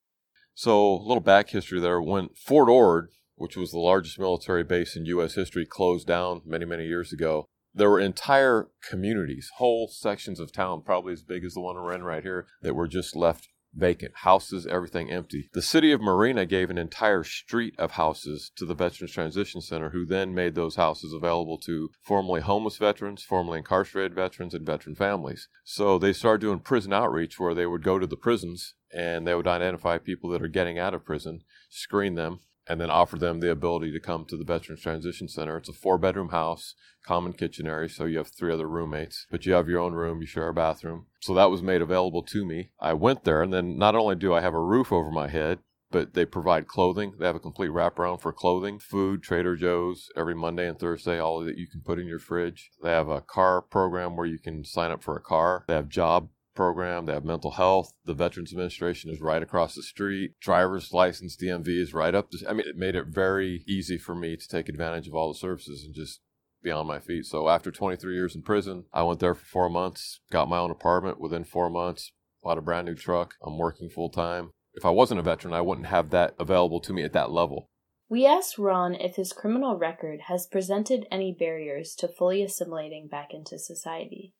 So, 0.55 0.95
a 0.95 1.03
little 1.03 1.21
back 1.21 1.49
history 1.49 1.79
there. 1.79 2.01
When 2.01 2.29
Fort 2.35 2.69
Ord, 2.69 3.09
which 3.35 3.57
was 3.57 3.71
the 3.71 3.79
largest 3.79 4.19
military 4.19 4.63
base 4.63 4.95
in 4.95 5.05
U.S. 5.07 5.33
history, 5.33 5.65
closed 5.65 6.07
down 6.07 6.41
many, 6.45 6.65
many 6.65 6.85
years 6.85 7.11
ago, 7.11 7.47
there 7.73 7.89
were 7.89 7.99
entire 7.99 8.69
communities, 8.87 9.49
whole 9.57 9.87
sections 9.87 10.39
of 10.39 10.51
town, 10.51 10.83
probably 10.83 11.13
as 11.13 11.23
big 11.23 11.43
as 11.43 11.53
the 11.53 11.61
one 11.61 11.75
we're 11.75 11.93
in 11.93 12.03
right 12.03 12.23
here, 12.23 12.45
that 12.61 12.75
were 12.75 12.87
just 12.87 13.15
left 13.15 13.49
vacant, 13.73 14.13
houses, 14.17 14.67
everything 14.67 15.11
empty. 15.11 15.49
The 15.53 15.61
city 15.61 15.91
of 15.91 16.01
Marina 16.01 16.45
gave 16.45 16.69
an 16.69 16.77
entire 16.77 17.23
street 17.23 17.75
of 17.77 17.91
houses 17.91 18.51
to 18.55 18.65
the 18.65 18.75
Veterans 18.75 19.11
Transition 19.11 19.61
Center, 19.61 19.89
who 19.89 20.05
then 20.05 20.33
made 20.33 20.55
those 20.55 20.75
houses 20.75 21.13
available 21.13 21.57
to 21.59 21.89
formerly 22.01 22.41
homeless 22.41 22.77
veterans, 22.77 23.23
formerly 23.23 23.59
incarcerated 23.59 24.15
veterans, 24.15 24.53
and 24.53 24.65
veteran 24.65 24.95
families. 24.95 25.47
So 25.63 25.97
they 25.97 26.13
started 26.13 26.41
doing 26.41 26.59
prison 26.59 26.93
outreach 26.93 27.39
where 27.39 27.53
they 27.53 27.65
would 27.65 27.83
go 27.83 27.99
to 27.99 28.07
the 28.07 28.17
prisons 28.17 28.75
and 28.93 29.25
they 29.25 29.33
would 29.33 29.47
identify 29.47 29.97
people 29.97 30.29
that 30.31 30.41
are 30.41 30.47
getting 30.47 30.77
out 30.77 30.93
of 30.93 31.03
prison, 31.03 31.41
screen 31.69 32.15
them, 32.15 32.41
and 32.67 32.79
then 32.79 32.89
offer 32.89 33.17
them 33.17 33.39
the 33.39 33.51
ability 33.51 33.91
to 33.91 33.99
come 33.99 34.25
to 34.25 34.37
the 34.37 34.43
Veterans 34.43 34.81
Transition 34.81 35.27
Center. 35.27 35.57
It's 35.57 35.69
a 35.69 35.73
four 35.73 35.97
bedroom 35.97 36.29
house, 36.29 36.75
common 37.05 37.33
kitchen 37.33 37.67
area, 37.67 37.89
so 37.89 38.05
you 38.05 38.17
have 38.17 38.27
three 38.29 38.53
other 38.53 38.67
roommates, 38.67 39.27
but 39.29 39.45
you 39.45 39.53
have 39.53 39.69
your 39.69 39.81
own 39.81 39.93
room, 39.93 40.21
you 40.21 40.27
share 40.27 40.47
a 40.47 40.53
bathroom. 40.53 41.07
So 41.21 41.33
that 41.33 41.51
was 41.51 41.61
made 41.61 41.81
available 41.81 42.23
to 42.23 42.45
me. 42.45 42.71
I 42.79 42.93
went 42.93 43.23
there, 43.23 43.41
and 43.41 43.53
then 43.53 43.77
not 43.77 43.95
only 43.95 44.15
do 44.15 44.33
I 44.33 44.41
have 44.41 44.53
a 44.53 44.59
roof 44.59 44.91
over 44.91 45.11
my 45.11 45.27
head, 45.27 45.59
but 45.91 46.15
they 46.15 46.25
provide 46.25 46.67
clothing. 46.67 47.13
They 47.19 47.27
have 47.27 47.35
a 47.35 47.39
complete 47.39 47.69
wraparound 47.69 48.19
for 48.19 48.33
clothing, 48.33 48.79
food, 48.79 49.21
Trader 49.21 49.55
Joe's 49.55 50.09
every 50.17 50.33
Monday 50.33 50.67
and 50.67 50.77
Thursday, 50.77 51.19
all 51.19 51.43
that 51.45 51.57
you 51.57 51.67
can 51.67 51.81
put 51.81 51.99
in 51.99 52.07
your 52.07 52.19
fridge. 52.19 52.71
They 52.81 52.89
have 52.89 53.09
a 53.09 53.21
car 53.21 53.61
program 53.61 54.17
where 54.17 54.25
you 54.25 54.39
can 54.39 54.65
sign 54.65 54.89
up 54.89 55.03
for 55.03 55.15
a 55.15 55.21
car. 55.21 55.65
They 55.67 55.75
have 55.75 55.89
job 55.89 56.29
program. 56.53 57.05
They 57.05 57.13
have 57.13 57.25
mental 57.25 57.51
health. 57.51 57.91
The 58.05 58.13
Veterans 58.13 58.51
Administration 58.51 59.11
is 59.11 59.21
right 59.21 59.43
across 59.43 59.75
the 59.75 59.83
street. 59.83 60.33
Driver's 60.41 60.93
license 60.93 61.35
DMV 61.35 61.67
is 61.67 61.93
right 61.93 62.15
up. 62.15 62.31
The, 62.31 62.45
I 62.49 62.53
mean, 62.53 62.67
it 62.67 62.77
made 62.77 62.95
it 62.95 63.07
very 63.07 63.63
easy 63.67 63.97
for 63.97 64.15
me 64.15 64.35
to 64.35 64.47
take 64.47 64.69
advantage 64.69 65.07
of 65.07 65.15
all 65.15 65.31
the 65.31 65.39
services 65.39 65.83
and 65.83 65.93
just 65.93 66.21
be 66.63 66.71
on 66.71 66.87
my 66.87 66.99
feet. 66.99 67.25
So 67.25 67.49
after 67.49 67.71
23 67.71 68.13
years 68.13 68.35
in 68.35 68.41
prison, 68.41 68.85
I 68.93 69.03
went 69.03 69.19
there 69.19 69.35
for 69.35 69.45
four 69.45 69.69
months, 69.69 70.21
got 70.31 70.49
my 70.49 70.57
own 70.57 70.71
apartment 70.71 71.19
within 71.19 71.43
four 71.43 71.69
months, 71.69 72.11
bought 72.41 72.57
a 72.57 72.61
brand 72.61 72.87
new 72.87 72.95
truck. 72.95 73.35
I'm 73.45 73.57
working 73.57 73.89
full 73.89 74.09
time. 74.09 74.51
If 74.73 74.85
I 74.85 74.89
wasn't 74.89 75.19
a 75.19 75.23
veteran, 75.23 75.53
I 75.53 75.61
wouldn't 75.61 75.87
have 75.87 76.09
that 76.11 76.33
available 76.39 76.79
to 76.81 76.93
me 76.93 77.03
at 77.03 77.13
that 77.13 77.31
level. 77.31 77.69
We 78.09 78.25
asked 78.25 78.57
Ron 78.57 78.95
if 78.95 79.15
his 79.15 79.33
criminal 79.33 79.77
record 79.77 80.21
has 80.27 80.47
presented 80.47 81.07
any 81.11 81.35
barriers 81.37 81.95
to 81.99 82.07
fully 82.07 82.43
assimilating 82.43 83.07
back 83.07 83.33
into 83.33 83.57
society 83.57 84.33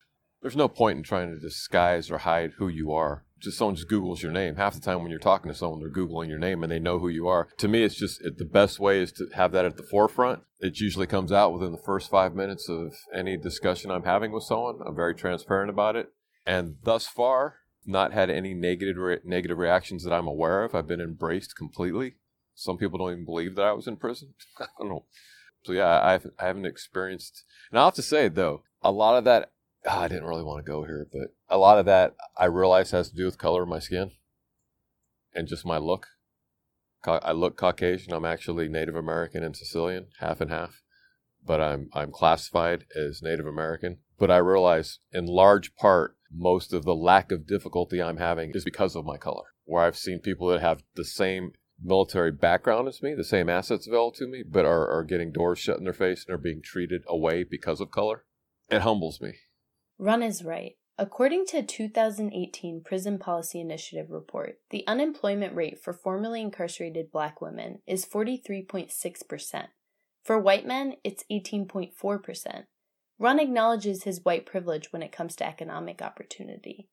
there's 0.44 0.56
no 0.58 0.68
point 0.68 0.98
in 0.98 1.04
trying 1.04 1.34
to 1.34 1.40
disguise 1.40 2.12
or 2.12 2.20
hide 2.20 2.52
who 2.58 2.68
you 2.68 2.92
are. 2.92 3.24
Just 3.40 3.58
someone 3.58 3.76
just 3.76 3.90
Googles 3.90 4.22
your 4.22 4.32
name. 4.32 4.56
Half 4.56 4.76
the 4.76 4.82
time 4.82 5.02
when 5.02 5.10
you're 5.10 5.20
talking 5.20 5.50
to 5.50 5.58
someone, 5.58 5.80
they're 5.80 5.90
Googling 5.90 6.28
your 6.28 6.38
name 6.38 6.64
and 6.64 6.72
they 6.72 6.80
know 6.80 7.00
who 7.00 7.08
you 7.08 7.28
are. 7.28 7.48
To 7.58 7.68
me, 7.70 7.84
it's 7.84 7.96
just 7.96 8.22
it, 8.22 8.38
the 8.38 8.46
best 8.46 8.78
way 8.78 9.02
is 9.02 9.14
to 9.14 9.28
have 9.36 9.54
that 9.54 9.66
at 9.66 9.78
the 9.78 9.84
forefront. 9.84 10.44
It 10.60 10.80
usually 10.80 11.08
comes 11.08 11.32
out 11.32 11.54
within 11.54 11.72
the 11.72 11.82
first 11.86 12.12
five 12.12 12.36
minutes 12.36 12.68
of 12.70 12.94
any 13.14 13.38
discussion 13.38 13.90
I'm 13.90 14.04
having 14.04 14.34
with 14.34 14.44
someone. 14.44 14.80
I'm 14.86 14.96
very 14.96 15.16
transparent 15.16 15.70
about 15.70 15.96
it. 15.96 16.10
And 16.46 16.76
thus 16.84 17.08
far, 17.08 17.56
not 17.86 18.12
had 18.12 18.30
any 18.30 18.54
negative 18.54 18.98
re- 18.98 19.20
negative 19.24 19.58
reactions 19.58 20.04
that 20.04 20.14
I'm 20.14 20.28
aware 20.28 20.64
of. 20.64 20.76
I've 20.76 20.88
been 20.88 21.02
embraced 21.02 21.56
completely. 21.56 22.16
Some 22.54 22.78
people 22.78 23.00
don't 23.00 23.14
even 23.14 23.26
believe 23.26 23.56
that 23.56 23.66
I 23.66 23.72
was 23.72 23.88
in 23.88 23.96
prison. 23.96 24.34
I 24.60 24.66
don't 24.78 24.90
know. 24.90 25.06
So 25.64 25.72
yeah, 25.72 26.02
I 26.02 26.12
haven't, 26.14 26.34
I 26.38 26.48
haven't 26.48 26.66
experienced. 26.66 27.46
And 27.72 27.80
I'll 27.80 27.86
have 27.88 27.96
to 27.96 28.02
say 28.02 28.28
though, 28.28 28.64
a 28.82 28.92
lot 28.92 29.18
of 29.18 29.24
that 29.24 29.52
oh, 29.86 30.00
I 30.00 30.08
didn't 30.08 30.26
really 30.26 30.44
want 30.44 30.66
to 30.66 30.72
go 30.72 30.84
here, 30.84 31.08
but 31.12 31.34
a 31.50 31.58
lot 31.58 31.80
of 31.80 31.86
that 31.86 32.16
I 32.38 32.46
realize 32.46 32.92
has 32.92 33.10
to 33.10 33.16
do 33.16 33.26
with 33.26 33.38
color 33.38 33.64
of 33.64 33.70
my 33.70 33.80
skin 33.80 34.12
and 35.34 35.48
just 35.48 35.66
my 35.66 35.78
look. 35.78 36.08
I 37.06 37.34
look 37.34 37.58
Caucasian. 37.58 38.14
I'm 38.14 38.24
actually 38.24 38.70
Native 38.70 38.96
American 38.96 39.44
and 39.44 39.58
Sicilian, 39.58 40.08
half 40.20 40.40
and 40.40 40.50
half, 40.50 40.82
but 41.46 41.60
I'm 41.60 41.90
I'm 41.94 42.14
classified 42.14 42.86
as 42.96 43.22
Native 43.22 43.46
American. 43.46 43.98
But 44.18 44.32
I 44.32 44.38
realize, 44.38 45.00
in 45.12 45.26
large 45.26 45.76
part, 45.76 46.16
most 46.32 46.72
of 46.72 46.86
the 46.86 46.96
lack 46.96 47.32
of 47.32 47.46
difficulty 47.46 48.02
I'm 48.02 48.18
having 48.18 48.52
is 48.54 48.64
because 48.64 48.96
of 48.96 49.04
my 49.04 49.18
color. 49.18 49.44
Where 49.66 49.84
I've 49.84 49.98
seen 49.98 50.20
people 50.20 50.48
that 50.48 50.62
have 50.62 50.84
the 50.96 51.04
same 51.04 51.52
military 51.82 52.32
background 52.32 52.88
as 52.88 53.02
me, 53.02 53.14
the 53.16 53.24
same 53.24 53.50
assets 53.50 53.86
available 53.86 54.14
to 54.14 54.28
me, 54.28 54.44
but 54.50 54.64
are, 54.64 54.88
are 54.90 55.04
getting 55.04 55.34
doors 55.34 55.60
shut 55.60 55.78
in 55.78 55.84
their 55.84 55.94
face 55.94 56.24
and 56.26 56.34
are 56.34 56.42
being 56.42 56.62
treated 56.64 57.04
away 57.08 57.44
because 57.44 57.82
of 57.82 57.92
color. 57.92 58.24
It 58.70 58.82
humbles 58.82 59.20
me. 59.20 59.34
Ron 60.04 60.22
is 60.22 60.44
right. 60.44 60.76
According 60.98 61.46
to 61.46 61.60
a 61.60 61.64
2018 61.64 62.82
Prison 62.84 63.18
Policy 63.18 63.62
Initiative 63.62 64.12
report, 64.12 64.58
the 64.70 64.86
unemployment 64.86 65.56
rate 65.56 65.80
for 65.82 65.94
formerly 65.94 66.42
incarcerated 66.42 67.10
black 67.10 67.40
women 67.40 67.80
is 67.88 68.06
43.6%. 68.06 69.68
For 70.22 70.38
white 70.38 70.68
men, 70.68 70.96
it's 71.06 71.24
18.4%. 71.32 72.66
Ron 73.18 73.40
acknowledges 73.40 74.04
his 74.04 74.26
white 74.26 74.46
privilege 74.46 74.92
when 74.92 75.02
it 75.02 75.14
comes 75.14 75.38
to 75.38 75.48
economic 75.48 76.02
opportunity. 76.02 76.90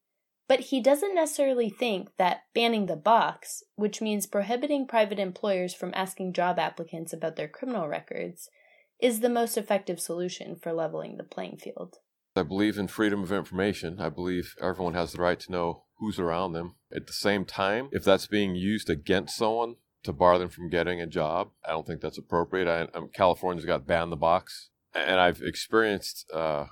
But 0.46 0.60
he 0.60 0.80
doesn't 0.80 1.16
necessarily 1.16 1.68
think 1.68 2.10
that 2.16 2.42
banning 2.54 2.86
the 2.86 2.94
box, 2.94 3.64
which 3.74 4.00
means 4.00 4.28
prohibiting 4.28 4.86
private 4.86 5.18
employers 5.18 5.74
from 5.74 5.90
asking 5.96 6.34
job 6.34 6.60
applicants 6.60 7.12
about 7.12 7.34
their 7.34 7.48
criminal 7.48 7.88
records, 7.88 8.48
is 9.00 9.18
the 9.18 9.28
most 9.28 9.56
effective 9.56 9.98
solution 9.98 10.54
for 10.54 10.72
leveling 10.72 11.16
the 11.16 11.24
playing 11.24 11.56
field. 11.56 11.98
I 12.36 12.42
believe 12.42 12.78
in 12.78 12.88
freedom 12.88 13.22
of 13.22 13.32
information. 13.32 14.00
I 14.00 14.08
believe 14.08 14.54
everyone 14.60 14.94
has 14.94 15.12
the 15.12 15.22
right 15.22 15.38
to 15.40 15.52
know 15.52 15.84
who's 15.98 16.18
around 16.18 16.52
them. 16.52 16.76
At 16.94 17.06
the 17.06 17.12
same 17.12 17.44
time, 17.44 17.88
if 17.92 18.04
that's 18.04 18.26
being 18.26 18.54
used 18.54 18.88
against 18.88 19.36
someone 19.36 19.76
to 20.04 20.12
bar 20.12 20.38
them 20.38 20.48
from 20.48 20.70
getting 20.70 21.00
a 21.00 21.06
job, 21.06 21.50
I 21.64 21.70
don't 21.70 21.86
think 21.86 22.00
that's 22.00 22.18
appropriate. 22.18 22.68
I, 22.68 22.88
I'm, 22.96 23.08
California's 23.08 23.66
got 23.66 23.86
ban 23.86 24.10
the 24.10 24.16
box, 24.16 24.70
and 24.94 25.20
I've 25.20 25.42
experienced 25.42 26.24
uh, 26.32 26.66
a 26.66 26.68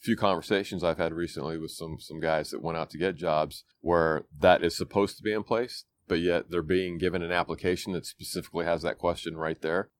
few 0.00 0.16
conversations 0.16 0.82
I've 0.82 0.98
had 0.98 1.12
recently 1.12 1.58
with 1.58 1.70
some 1.70 1.98
some 2.00 2.18
guys 2.18 2.50
that 2.50 2.62
went 2.62 2.78
out 2.78 2.90
to 2.90 2.98
get 2.98 3.14
jobs 3.14 3.64
where 3.80 4.24
that 4.40 4.64
is 4.64 4.76
supposed 4.76 5.18
to 5.18 5.22
be 5.22 5.32
in 5.32 5.42
place, 5.42 5.84
but 6.08 6.20
yet 6.20 6.50
they're 6.50 6.62
being 6.62 6.98
given 6.98 7.22
an 7.22 7.32
application 7.32 7.92
that 7.92 8.06
specifically 8.06 8.64
has 8.64 8.82
that 8.82 8.98
question 8.98 9.36
right 9.36 9.60
there 9.60 9.90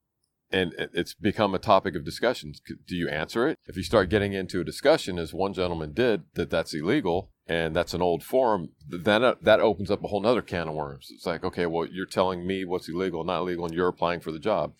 and 0.53 0.75
it's 0.77 1.15
become 1.15 1.55
a 1.55 1.59
topic 1.59 1.97
of 1.97 2.05
discussion. 2.05 2.53
Do 2.87 2.97
you 2.97 3.09
answer 3.09 3.49
it? 3.49 3.59
If 3.67 3.77
you 3.77 3.83
start 3.83 4.11
getting 4.11 4.33
into 4.33 4.61
a 4.61 4.65
discussion, 4.65 5.19
as 5.19 5.33
one 5.33 5.55
gentleman 5.55 5.93
did, 5.93 6.25
that 6.35 6.51
that's 6.51 6.75
illegal 6.75 7.31
and 7.47 7.75
that's 7.75 7.95
an 7.95 8.03
old 8.03 8.23
form, 8.23 8.71
then 8.89 9.25
uh, 9.25 9.35
that 9.43 9.61
opens 9.61 9.91
up 9.91 10.05
a 10.05 10.09
whole 10.09 10.25
other 10.27 10.43
can 10.43 10.69
of 10.69 10.75
worms. 10.75 11.09
It's 11.11 11.27
like, 11.27 11.43
okay, 11.45 11.67
well, 11.67 11.87
you're 11.91 12.07
telling 12.07 12.47
me 12.47 12.65
what's 12.65 12.89
illegal, 12.89 13.25
not 13.25 13.41
illegal, 13.41 13.65
and 13.65 13.75
you're 13.75 13.89
applying 13.89 14.21
for 14.21 14.31
the 14.31 14.39
job. 14.39 14.75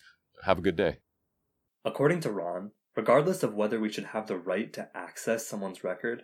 Have 0.45 0.59
a 0.59 0.61
good 0.61 0.75
day. 0.75 0.97
According 1.83 2.21
to 2.21 2.31
Ron, 2.31 2.71
regardless 2.95 3.43
of 3.43 3.53
whether 3.53 3.79
we 3.79 3.91
should 3.91 4.05
have 4.05 4.27
the 4.27 4.37
right 4.37 4.71
to 4.73 4.89
access 4.95 5.45
someone's 5.45 5.83
record, 5.83 6.23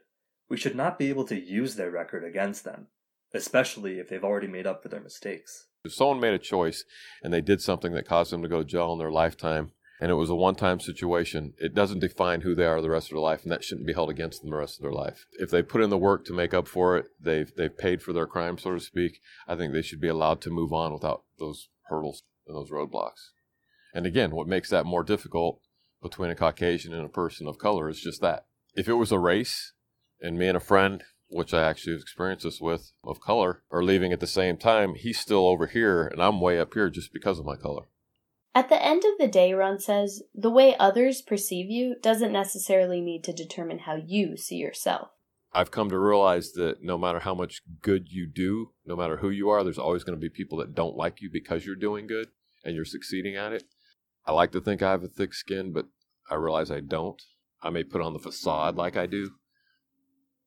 we 0.50 0.58
should 0.58 0.76
not 0.76 0.98
be 0.98 1.10
able 1.10 1.26
to 1.26 1.40
use 1.40 1.76
their 1.76 1.92
record 1.92 2.24
against 2.24 2.64
them, 2.64 2.88
especially 3.34 4.00
if 4.00 4.10
they've 4.10 4.24
already 4.24 4.48
made 4.48 4.66
up 4.66 4.82
for 4.82 4.90
their 4.90 5.02
mistakes. 5.02 5.68
If 5.84 5.94
someone 5.94 6.20
made 6.20 6.34
a 6.34 6.40
choice 6.40 6.84
and 7.24 7.34
they 7.34 7.42
did 7.42 7.62
something 7.62 7.94
that 7.94 8.08
caused 8.08 8.32
them 8.32 8.42
to 8.42 8.50
go 8.50 8.60
to 8.60 8.66
jail 8.66 8.92
in 8.94 9.00
their 9.00 9.12
lifetime, 9.12 9.72
and 10.02 10.12
it 10.12 10.16
was 10.16 10.30
a 10.30 10.36
one 10.36 10.56
time 10.56 10.80
situation, 10.80 11.54
it 11.58 11.74
doesn't 11.74 12.00
define 12.00 12.42
who 12.42 12.56
they 12.56 12.66
are 12.66 12.82
the 12.82 12.90
rest 12.90 13.08
of 13.08 13.12
their 13.12 13.22
life, 13.22 13.44
and 13.44 13.52
that 13.52 13.64
shouldn't 13.64 13.88
be 13.88 13.94
held 13.94 14.10
against 14.10 14.42
them 14.42 14.50
the 14.50 14.58
rest 14.58 14.78
of 14.78 14.84
their 14.84 14.94
life. 14.94 15.26
If 15.40 15.52
they 15.52 15.62
put 15.62 15.82
in 15.82 15.90
the 15.90 15.98
work 15.98 16.26
to 16.26 16.34
make 16.34 16.54
up 16.54 16.68
for 16.68 16.98
it, 16.98 17.08
they've, 17.20 17.52
they've 17.56 17.78
paid 17.78 18.02
for 18.02 18.14
their 18.14 18.28
crime, 18.28 18.58
so 18.58 18.74
to 18.74 18.80
speak, 18.80 19.20
I 19.48 19.56
think 19.56 19.74
they 19.74 19.82
should 19.82 20.00
be 20.00 20.08
allowed 20.08 20.42
to 20.42 20.50
move 20.50 20.72
on 20.72 20.94
without 20.94 21.24
those 21.38 21.70
hurdles 21.88 22.24
and 22.48 22.56
those 22.56 22.72
roadblocks. 22.72 23.30
And 23.94 24.06
again, 24.06 24.32
what 24.32 24.48
makes 24.48 24.70
that 24.70 24.86
more 24.86 25.04
difficult 25.04 25.62
between 26.02 26.30
a 26.30 26.36
Caucasian 26.36 26.94
and 26.94 27.06
a 27.06 27.10
person 27.10 27.48
of 27.48 27.58
color 27.58 27.90
is 27.90 28.00
just 28.00 28.22
that. 28.22 28.46
If 28.76 28.88
it 28.88 28.94
was 28.94 29.12
a 29.12 29.20
race, 29.20 29.74
and 30.22 30.38
me 30.38 30.48
and 30.48 30.58
a 30.58 30.62
friend 30.62 31.04
which 31.30 31.54
I 31.54 31.64
actually 31.64 31.96
experienced 31.96 32.44
this 32.44 32.60
with, 32.60 32.92
of 33.04 33.22
color, 33.22 33.64
are 33.72 33.84
leaving 33.84 34.12
at 34.12 34.20
the 34.20 34.28
same 34.28 34.58
time, 34.58 34.96
he's 34.96 35.20
still 35.20 35.48
over 35.48 35.68
here 35.68 36.08
and 36.08 36.22
I'm 36.22 36.42
way 36.42 36.60
up 36.60 36.74
here 36.74 36.90
just 36.90 37.14
because 37.14 37.40
of 37.40 37.46
my 37.46 37.56
color. 37.56 37.86
At 38.56 38.70
the 38.70 38.84
end 38.84 39.04
of 39.06 39.18
the 39.20 39.28
day, 39.28 39.54
Ron 39.54 39.80
says, 39.80 40.24
the 40.34 40.50
way 40.50 40.76
others 40.78 41.22
perceive 41.22 41.70
you 41.70 41.96
doesn't 42.02 42.32
necessarily 42.32 43.00
need 43.00 43.24
to 43.26 43.34
determine 43.34 43.80
how 43.80 43.96
you 43.96 44.38
see 44.38 44.56
yourself. 44.56 45.10
I've 45.54 45.72
come 45.72 45.90
to 45.90 45.98
realize 45.98 46.52
that 46.54 46.84
no 46.84 46.98
matter 46.98 47.20
how 47.20 47.34
much 47.34 47.62
good 47.82 48.12
you 48.12 48.28
do, 48.28 48.72
no 48.86 48.96
matter 48.96 49.18
who 49.18 49.30
you 49.30 49.50
are, 49.50 49.64
there's 49.64 49.80
always 49.80 50.04
going 50.04 50.18
to 50.18 50.22
be 50.22 50.30
people 50.30 50.58
that 50.60 50.76
don't 50.76 50.98
like 50.98 51.22
you 51.22 51.30
because 51.32 51.66
you're 51.66 51.76
doing 51.76 52.08
good 52.08 52.30
and 52.64 52.76
you're 52.76 52.86
succeeding 52.86 53.36
at 53.36 53.54
it. 53.54 53.64
I 54.26 54.32
like 54.32 54.52
to 54.52 54.62
think 54.62 54.82
I 54.82 54.92
have 54.92 55.04
a 55.04 55.08
thick 55.08 55.34
skin, 55.34 55.72
but 55.72 55.88
I 56.30 56.36
realize 56.36 56.70
I 56.70 56.82
don't. 56.82 57.22
I 57.62 57.70
may 57.70 57.84
put 57.84 58.02
on 58.02 58.14
the 58.14 58.20
facade 58.20 58.76
like 58.76 58.96
I 58.96 59.06
do, 59.06 59.32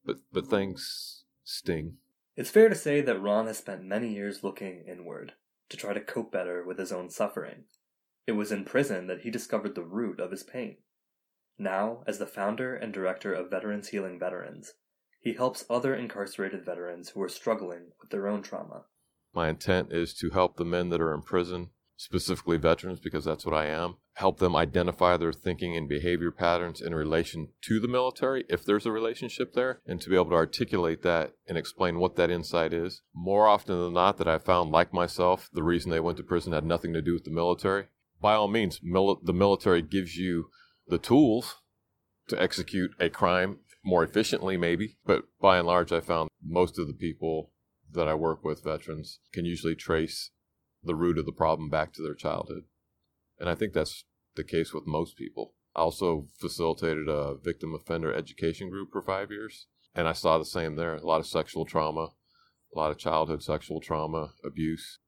but 0.04 0.16
but 0.32 0.46
things 0.46 1.24
sting. 1.44 1.96
It's 2.36 2.50
fair 2.50 2.68
to 2.68 2.74
say 2.74 3.00
that 3.02 3.20
Ron 3.20 3.46
has 3.46 3.58
spent 3.58 3.84
many 3.84 4.12
years 4.12 4.42
looking 4.42 4.84
inward 4.86 5.32
to 5.68 5.76
try 5.76 5.92
to 5.92 6.00
cope 6.00 6.32
better 6.32 6.64
with 6.64 6.78
his 6.78 6.92
own 6.92 7.10
suffering. 7.10 7.64
It 8.26 8.32
was 8.32 8.52
in 8.52 8.64
prison 8.64 9.06
that 9.08 9.20
he 9.20 9.30
discovered 9.30 9.74
the 9.74 9.84
root 9.84 10.20
of 10.20 10.30
his 10.30 10.42
pain. 10.42 10.78
Now, 11.58 12.02
as 12.06 12.18
the 12.18 12.26
founder 12.26 12.74
and 12.74 12.92
director 12.92 13.34
of 13.34 13.50
Veterans 13.50 13.88
Healing 13.88 14.18
Veterans, 14.18 14.72
he 15.20 15.34
helps 15.34 15.64
other 15.68 15.94
incarcerated 15.94 16.64
veterans 16.64 17.10
who 17.10 17.22
are 17.22 17.28
struggling 17.28 17.92
with 18.00 18.10
their 18.10 18.26
own 18.26 18.42
trauma. 18.42 18.84
My 19.34 19.48
intent 19.48 19.92
is 19.92 20.14
to 20.14 20.30
help 20.30 20.56
the 20.56 20.64
men 20.64 20.88
that 20.88 21.00
are 21.00 21.14
in 21.14 21.22
prison 21.22 21.70
specifically 21.96 22.56
veterans, 22.56 22.98
because 22.98 23.24
that's 23.24 23.46
what 23.46 23.54
I 23.54 23.66
am, 23.66 23.96
help 24.14 24.38
them 24.38 24.54
identify 24.54 25.16
their 25.16 25.32
thinking 25.32 25.76
and 25.76 25.88
behavior 25.88 26.30
patterns 26.30 26.80
in 26.80 26.94
relation 26.94 27.48
to 27.62 27.80
the 27.80 27.88
military, 27.88 28.44
if 28.48 28.64
there's 28.64 28.86
a 28.86 28.92
relationship 28.92 29.54
there, 29.54 29.80
and 29.86 30.00
to 30.00 30.10
be 30.10 30.16
able 30.16 30.30
to 30.30 30.34
articulate 30.34 31.02
that 31.02 31.32
and 31.48 31.56
explain 31.56 31.98
what 31.98 32.16
that 32.16 32.30
insight 32.30 32.72
is. 32.72 33.02
More 33.14 33.46
often 33.46 33.78
than 33.80 33.94
not, 33.94 34.18
that 34.18 34.28
I 34.28 34.38
found, 34.38 34.70
like 34.70 34.92
myself, 34.92 35.48
the 35.52 35.62
reason 35.62 35.90
they 35.90 36.00
went 36.00 36.18
to 36.18 36.22
prison 36.22 36.52
had 36.52 36.64
nothing 36.64 36.92
to 36.92 37.02
do 37.02 37.14
with 37.14 37.24
the 37.24 37.30
military. 37.30 37.86
By 38.20 38.34
all 38.34 38.48
means, 38.48 38.80
mil- 38.82 39.20
the 39.22 39.32
military 39.32 39.82
gives 39.82 40.16
you 40.16 40.50
the 40.86 40.98
tools 40.98 41.56
to 42.28 42.40
execute 42.40 42.92
a 43.00 43.08
crime 43.08 43.58
more 43.84 44.04
efficiently, 44.04 44.56
maybe, 44.56 44.96
but 45.04 45.24
by 45.40 45.58
and 45.58 45.66
large, 45.66 45.92
I 45.92 46.00
found 46.00 46.30
most 46.44 46.78
of 46.78 46.86
the 46.86 46.94
people 46.94 47.50
that 47.90 48.08
I 48.08 48.14
work 48.14 48.44
with, 48.44 48.62
veterans, 48.62 49.18
can 49.32 49.44
usually 49.44 49.74
trace 49.74 50.30
the 50.84 50.94
root 50.94 51.18
of 51.18 51.26
the 51.26 51.32
problem 51.32 51.68
back 51.68 51.92
to 51.94 52.02
their 52.02 52.14
childhood. 52.14 52.64
And 53.42 53.50
I 53.50 53.56
think 53.56 53.72
that's 53.72 54.04
the 54.36 54.44
case 54.44 54.72
with 54.72 54.86
most 54.86 55.16
people. 55.16 55.54
I 55.74 55.80
also 55.80 56.28
facilitated 56.38 57.08
a 57.08 57.34
victim 57.34 57.74
offender 57.74 58.14
education 58.14 58.70
group 58.70 58.90
for 58.92 59.02
five 59.02 59.32
years, 59.32 59.66
and 59.96 60.06
I 60.06 60.12
saw 60.12 60.38
the 60.38 60.44
same 60.44 60.76
there. 60.76 60.94
A 60.94 61.04
lot 61.04 61.18
of 61.18 61.26
sexual 61.26 61.64
trauma, 61.64 62.10
a 62.72 62.78
lot 62.78 62.92
of 62.92 62.98
childhood 62.98 63.42
sexual 63.42 63.80
trauma, 63.80 64.34
abuse, 64.44 65.00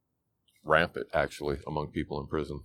rampant 0.64 1.07
actually 1.14 1.59
among 1.64 1.93
people 1.93 2.21
in 2.21 2.26
prison. 2.26 2.62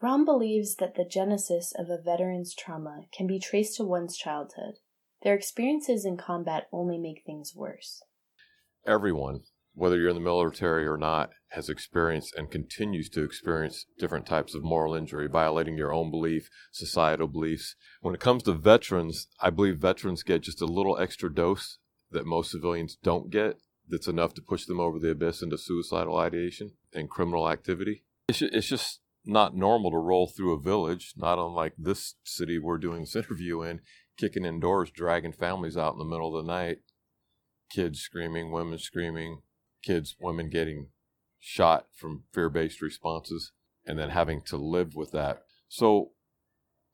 Ron 0.00 0.24
believes 0.24 0.74
that 0.76 0.96
the 0.96 1.04
genesis 1.04 1.72
of 1.78 1.88
a 1.88 2.02
veteran's 2.02 2.52
trauma 2.52 3.02
can 3.16 3.28
be 3.28 3.38
traced 3.38 3.76
to 3.76 3.84
one's 3.84 4.16
childhood. 4.16 4.78
Their 5.22 5.34
experiences 5.34 6.04
in 6.04 6.16
combat 6.16 6.64
only 6.72 6.98
make 6.98 7.22
things 7.24 7.54
worse. 7.54 8.02
Everyone, 8.84 9.42
whether 9.74 9.96
you're 9.96 10.10
in 10.10 10.14
the 10.14 10.20
military 10.20 10.86
or 10.86 10.96
not, 10.96 11.30
has 11.50 11.68
experienced 11.68 12.34
and 12.36 12.50
continues 12.50 13.08
to 13.10 13.22
experience 13.22 13.86
different 13.98 14.26
types 14.26 14.54
of 14.54 14.62
moral 14.62 14.94
injury, 14.94 15.28
violating 15.28 15.76
your 15.76 15.92
own 15.92 16.10
belief, 16.10 16.48
societal 16.70 17.28
beliefs. 17.28 17.74
When 18.00 18.14
it 18.14 18.20
comes 18.20 18.42
to 18.44 18.52
veterans, 18.52 19.28
I 19.40 19.50
believe 19.50 19.78
veterans 19.78 20.22
get 20.22 20.42
just 20.42 20.62
a 20.62 20.66
little 20.66 20.98
extra 20.98 21.32
dose 21.32 21.78
that 22.10 22.26
most 22.26 22.50
civilians 22.50 22.96
don't 23.02 23.30
get 23.30 23.56
that's 23.88 24.08
enough 24.08 24.34
to 24.34 24.42
push 24.42 24.64
them 24.64 24.80
over 24.80 24.98
the 24.98 25.10
abyss 25.10 25.42
into 25.42 25.58
suicidal 25.58 26.16
ideation 26.16 26.72
and 26.94 27.10
criminal 27.10 27.48
activity. 27.48 28.04
It's, 28.28 28.68
just 28.68 29.00
not 29.24 29.56
normal 29.56 29.90
to 29.90 29.98
roll 29.98 30.26
through 30.26 30.54
a 30.54 30.60
village, 30.60 31.12
not 31.16 31.38
unlike 31.38 31.74
this 31.78 32.14
city 32.24 32.58
we're 32.58 32.78
doing 32.78 33.00
this 33.00 33.16
interview 33.16 33.62
in, 33.62 33.80
kicking 34.16 34.44
in 34.44 34.60
doors, 34.60 34.90
dragging 34.90 35.32
families 35.32 35.76
out 35.76 35.92
in 35.92 35.98
the 35.98 36.04
middle 36.04 36.36
of 36.36 36.44
the 36.44 36.52
night, 36.52 36.78
kids 37.70 38.00
screaming, 38.00 38.50
women 38.50 38.78
screaming, 38.78 39.42
kids, 39.82 40.16
women 40.20 40.48
getting 40.48 40.88
shot 41.38 41.86
from 41.94 42.24
fear 42.32 42.48
based 42.48 42.80
responses 42.80 43.52
and 43.86 43.98
then 43.98 44.10
having 44.10 44.42
to 44.42 44.56
live 44.56 44.94
with 44.94 45.10
that. 45.12 45.42
So, 45.68 46.12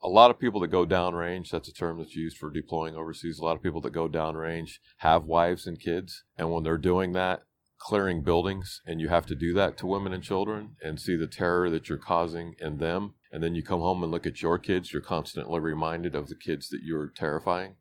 a 0.01 0.09
lot 0.09 0.31
of 0.31 0.39
people 0.39 0.61
that 0.61 0.69
go 0.69 0.87
downrange, 0.87 1.51
that's 1.51 1.69
a 1.69 1.73
term 1.73 1.99
that's 1.99 2.15
used 2.15 2.39
for 2.39 2.51
deploying 2.51 2.95
overseas. 2.95 3.41
A 3.41 3.45
lot 3.45 3.57
of 3.57 3.63
people 3.63 3.81
that 3.81 3.93
go 3.93 4.09
downrange 4.09 4.75
have 4.99 5.25
wives 5.25 5.67
and 5.67 5.81
kids. 5.81 6.23
And 6.37 6.53
when 6.53 6.63
they're 6.63 6.79
doing 6.79 7.15
that, 7.15 7.43
clearing 7.79 8.23
buildings, 8.23 8.81
and 8.87 9.01
you 9.01 9.09
have 9.09 9.27
to 9.27 9.35
do 9.35 9.53
that 9.55 9.77
to 9.79 9.87
women 9.87 10.13
and 10.13 10.23
children 10.23 10.77
and 10.83 11.01
see 11.01 11.17
the 11.17 11.27
terror 11.27 11.69
that 11.71 11.89
you're 11.89 11.99
causing 11.99 12.55
in 12.61 12.79
them. 12.79 13.15
And 13.33 13.43
then 13.43 13.55
you 13.55 13.63
come 13.63 13.81
home 13.81 14.03
and 14.03 14.13
look 14.13 14.27
at 14.27 14.41
your 14.41 14.59
kids, 14.59 14.93
you're 14.93 15.03
constantly 15.03 15.61
reminded 15.61 16.15
of 16.15 16.29
the 16.29 16.37
kids 16.37 16.69
that 16.69 16.83
you're 16.83 17.09
terrifying. 17.09 17.75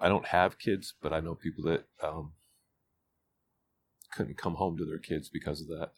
I 0.00 0.08
don't 0.08 0.28
have 0.28 0.58
kids, 0.58 0.94
but 1.02 1.12
I 1.12 1.20
know 1.20 1.34
people 1.34 1.64
that 1.64 1.84
um, 2.02 2.32
couldn't 4.12 4.38
come 4.38 4.54
home 4.54 4.76
to 4.76 4.84
their 4.84 4.98
kids 4.98 5.28
because 5.28 5.60
of 5.60 5.68
that. 5.68 5.92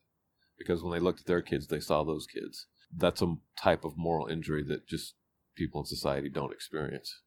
Because 0.59 0.83
when 0.83 0.93
they 0.93 1.00
looked 1.00 1.21
at 1.21 1.26
their 1.26 1.43
kids, 1.43 1.67
they 1.67 1.81
saw 1.81 2.05
those 2.05 2.26
kids. 2.26 2.67
That's 2.95 3.23
a 3.23 3.37
type 3.59 3.85
of 3.85 3.97
moral 3.97 4.26
injury 4.26 4.62
that 4.64 4.87
just 4.87 5.14
people 5.57 5.81
in 5.81 5.87
society 5.87 6.29
don't 6.29 6.52
experience. 6.52 7.21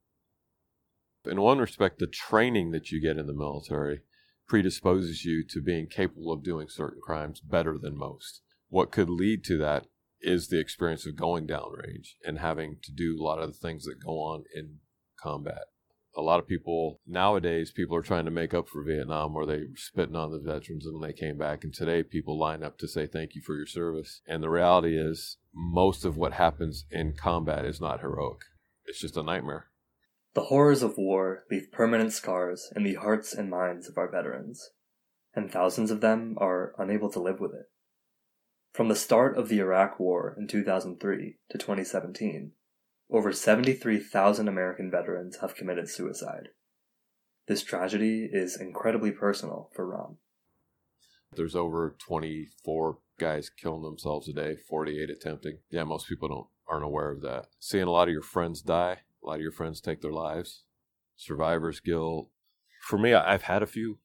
In 1.25 1.41
one 1.41 1.59
respect, 1.59 1.99
the 1.99 2.07
training 2.07 2.71
that 2.71 2.91
you 2.91 3.01
get 3.01 3.17
in 3.17 3.27
the 3.27 3.33
military 3.33 4.01
predisposes 4.47 5.23
you 5.23 5.43
to 5.49 5.61
being 5.61 5.87
capable 5.87 6.31
of 6.31 6.43
doing 6.43 6.67
certain 6.67 6.99
crimes 7.01 7.39
better 7.39 7.77
than 7.77 7.97
most. 7.97 8.41
What 8.69 8.91
could 8.91 9.09
lead 9.09 9.43
to 9.45 9.57
that 9.59 9.85
is 10.21 10.47
the 10.47 10.59
experience 10.59 11.05
of 11.05 11.15
going 11.15 11.47
downrange 11.47 12.15
and 12.25 12.39
having 12.39 12.77
to 12.83 12.91
do 12.91 13.17
a 13.17 13.23
lot 13.23 13.39
of 13.39 13.53
the 13.53 13.57
things 13.57 13.85
that 13.85 14.03
go 14.03 14.19
on 14.19 14.43
in 14.53 14.79
combat 15.21 15.63
a 16.15 16.21
lot 16.21 16.39
of 16.39 16.47
people 16.47 16.99
nowadays 17.07 17.71
people 17.71 17.95
are 17.95 18.03
trying 18.03 18.25
to 18.25 18.31
make 18.31 18.53
up 18.53 18.69
for 18.69 18.83
Vietnam 18.83 19.33
where 19.33 19.45
they 19.45 19.57
were 19.57 19.75
spitting 19.75 20.15
on 20.15 20.31
the 20.31 20.39
veterans 20.39 20.85
and 20.85 20.99
when 20.99 21.09
they 21.09 21.13
came 21.13 21.37
back 21.37 21.63
and 21.63 21.73
today 21.73 22.03
people 22.03 22.37
line 22.37 22.63
up 22.63 22.77
to 22.77 22.87
say 22.87 23.07
thank 23.07 23.35
you 23.35 23.41
for 23.41 23.55
your 23.55 23.65
service. 23.65 24.21
And 24.27 24.43
the 24.43 24.49
reality 24.49 24.97
is 24.97 25.37
most 25.53 26.05
of 26.05 26.17
what 26.17 26.33
happens 26.33 26.85
in 26.91 27.13
combat 27.13 27.65
is 27.65 27.81
not 27.81 28.01
heroic. 28.01 28.41
It's 28.85 28.99
just 28.99 29.17
a 29.17 29.23
nightmare. 29.23 29.67
The 30.33 30.45
horrors 30.45 30.81
of 30.81 30.97
war 30.97 31.43
leave 31.51 31.71
permanent 31.71 32.11
scars 32.11 32.71
in 32.75 32.83
the 32.83 32.95
hearts 32.95 33.33
and 33.33 33.49
minds 33.49 33.87
of 33.87 33.97
our 33.97 34.09
veterans, 34.09 34.71
and 35.35 35.51
thousands 35.51 35.91
of 35.91 36.01
them 36.01 36.35
are 36.39 36.73
unable 36.77 37.11
to 37.11 37.19
live 37.19 37.39
with 37.39 37.53
it. 37.53 37.67
From 38.73 38.87
the 38.87 38.95
start 38.95 39.37
of 39.37 39.49
the 39.49 39.59
Iraq 39.59 39.99
War 39.99 40.35
in 40.37 40.47
2003 40.47 41.37
to 41.51 41.57
2017, 41.59 42.53
over 43.13 43.31
73,000 43.31 44.47
American 44.47 44.89
veterans 44.89 45.37
have 45.37 45.55
committed 45.55 45.87
suicide. 45.87 46.49
This 47.47 47.63
tragedy 47.63 48.27
is 48.31 48.59
incredibly 48.59 49.11
personal 49.11 49.69
for 49.75 49.87
Ron. 49.87 50.17
There's 51.35 51.55
over 51.55 51.95
24 51.99 52.97
guys 53.19 53.51
killing 53.51 53.83
themselves 53.83 54.27
a 54.27 54.33
day, 54.33 54.55
48 54.67 55.09
attempting. 55.11 55.59
Yeah, 55.69 55.83
most 55.83 56.09
people 56.09 56.27
don't 56.27 56.47
aren't 56.67 56.85
aware 56.85 57.11
of 57.11 57.21
that. 57.21 57.47
Seeing 57.59 57.83
a 57.83 57.91
lot 57.91 58.07
of 58.07 58.13
your 58.13 58.21
friends 58.21 58.61
die, 58.61 58.99
a 59.23 59.27
lot 59.27 59.35
of 59.35 59.41
your 59.41 59.51
friends 59.51 59.79
take 59.79 60.01
their 60.01 60.13
lives, 60.13 60.63
survivor's 61.15 61.79
guilt. 61.79 62.29
For 62.81 62.97
me, 62.97 63.13
I've 63.13 63.43
had 63.43 63.61
a 63.61 63.67
few 63.67 63.99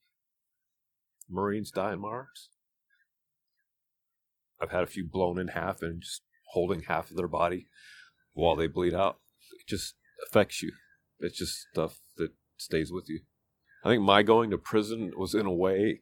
Marines 1.31 1.71
die 1.71 1.93
in 1.93 2.01
Mars. 2.01 2.51
I've 4.61 4.73
had 4.73 4.83
a 4.83 4.89
few 4.89 5.07
blown 5.07 5.39
in 5.39 5.49
half 5.49 5.83
and 5.83 6.03
just 6.03 6.23
holding 6.53 6.83
half 6.83 7.11
of 7.11 7.17
their 7.17 7.29
body 7.29 7.69
while 8.39 8.57
they 8.57 8.67
bleed 8.67 8.95
out. 8.95 9.19
It 9.61 9.67
just 9.67 9.95
affects 10.27 10.63
you. 10.63 10.73
It's 11.21 11.39
just 11.39 11.67
stuff 11.73 11.99
that 12.17 12.31
stays 12.57 12.93
with 12.93 13.09
you. 13.09 13.21
I 13.85 13.89
think 13.89 14.03
my 14.03 14.23
going 14.23 14.51
to 14.51 14.59
prison 14.59 15.13
was 15.17 15.35
in 15.35 15.47
a 15.47 15.53
way 15.53 16.01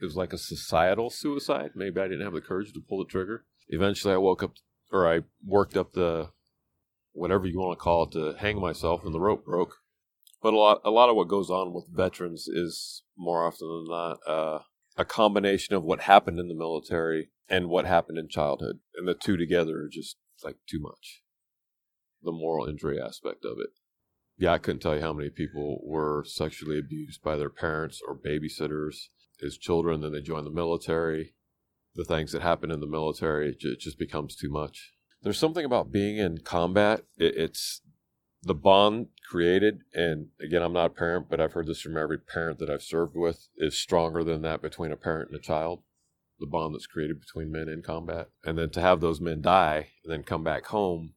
it 0.00 0.04
was 0.04 0.16
like 0.16 0.32
a 0.32 0.38
societal 0.38 1.10
suicide. 1.10 1.70
Maybe 1.74 2.00
I 2.00 2.08
didn't 2.08 2.24
have 2.24 2.34
the 2.34 2.40
courage 2.40 2.72
to 2.72 2.80
pull 2.80 2.98
the 2.98 3.10
trigger. 3.10 3.44
Eventually, 3.68 4.12
I 4.12 4.18
woke 4.18 4.42
up, 4.42 4.52
or 4.92 5.10
I 5.10 5.20
worked 5.44 5.76
up 5.76 5.92
the 5.92 6.30
whatever 7.12 7.46
you 7.46 7.58
want 7.58 7.78
to 7.78 7.82
call 7.82 8.04
it 8.04 8.12
to 8.12 8.34
hang 8.38 8.60
myself, 8.60 9.04
and 9.04 9.14
the 9.14 9.20
rope 9.20 9.44
broke. 9.44 9.76
But 10.42 10.52
a 10.52 10.58
lot, 10.58 10.82
a 10.84 10.90
lot 10.90 11.08
of 11.08 11.16
what 11.16 11.28
goes 11.28 11.48
on 11.48 11.72
with 11.72 11.86
veterans 11.90 12.46
is 12.46 13.02
more 13.16 13.46
often 13.46 13.68
than 13.68 13.86
not 13.88 14.18
uh, 14.26 14.58
a 14.98 15.04
combination 15.04 15.74
of 15.74 15.82
what 15.82 16.02
happened 16.02 16.38
in 16.38 16.48
the 16.48 16.54
military 16.54 17.30
and 17.48 17.68
what 17.68 17.86
happened 17.86 18.18
in 18.18 18.28
childhood, 18.28 18.80
and 18.96 19.08
the 19.08 19.14
two 19.14 19.38
together 19.38 19.78
are 19.78 19.88
just 19.90 20.16
like 20.44 20.56
too 20.68 20.78
much. 20.78 21.22
The 22.26 22.32
moral 22.32 22.66
injury 22.66 23.00
aspect 23.00 23.46
of 23.46 23.58
it. 23.58 23.70
Yeah, 24.36 24.52
I 24.52 24.58
couldn't 24.58 24.80
tell 24.80 24.94
you 24.94 25.00
how 25.00 25.14
many 25.14 25.30
people 25.30 25.80
were 25.82 26.24
sexually 26.26 26.78
abused 26.78 27.22
by 27.22 27.36
their 27.36 27.48
parents 27.48 28.02
or 28.06 28.18
babysitters 28.18 29.06
as 29.42 29.56
children, 29.56 30.00
then 30.00 30.12
they 30.12 30.20
join 30.20 30.44
the 30.44 30.50
military. 30.50 31.34
The 31.94 32.04
things 32.04 32.32
that 32.32 32.42
happen 32.42 32.70
in 32.70 32.80
the 32.80 32.86
military, 32.86 33.56
it 33.58 33.80
just 33.80 33.98
becomes 33.98 34.36
too 34.36 34.50
much. 34.50 34.92
There's 35.22 35.38
something 35.38 35.64
about 35.64 35.92
being 35.92 36.18
in 36.18 36.38
combat. 36.38 37.04
it's 37.16 37.80
the 38.42 38.54
bond 38.54 39.08
created, 39.28 39.80
and 39.94 40.28
again, 40.40 40.62
I'm 40.62 40.72
not 40.72 40.86
a 40.86 40.90
parent, 40.90 41.28
but 41.30 41.40
I've 41.40 41.52
heard 41.52 41.66
this 41.66 41.80
from 41.80 41.96
every 41.96 42.18
parent 42.18 42.58
that 42.58 42.70
I've 42.70 42.82
served 42.82 43.16
with, 43.16 43.48
is 43.56 43.78
stronger 43.78 44.22
than 44.22 44.42
that 44.42 44.62
between 44.62 44.92
a 44.92 44.96
parent 44.96 45.30
and 45.30 45.38
a 45.38 45.42
child. 45.42 45.82
The 46.38 46.46
bond 46.46 46.74
that's 46.74 46.86
created 46.86 47.18
between 47.18 47.50
men 47.50 47.68
in 47.68 47.82
combat. 47.82 48.28
And 48.44 48.58
then 48.58 48.70
to 48.70 48.80
have 48.80 49.00
those 49.00 49.20
men 49.20 49.40
die 49.40 49.88
and 50.04 50.12
then 50.12 50.22
come 50.22 50.44
back 50.44 50.66
home, 50.66 51.14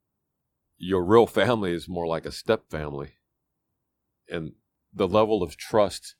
your 0.79 1.03
real 1.03 1.27
family 1.27 1.73
is 1.73 1.87
more 1.87 2.07
like 2.07 2.25
a 2.25 2.31
step 2.31 2.71
family. 2.71 3.11
And 4.27 4.53
the 4.93 5.07
level 5.07 5.43
of 5.43 5.57
trust 5.57 6.15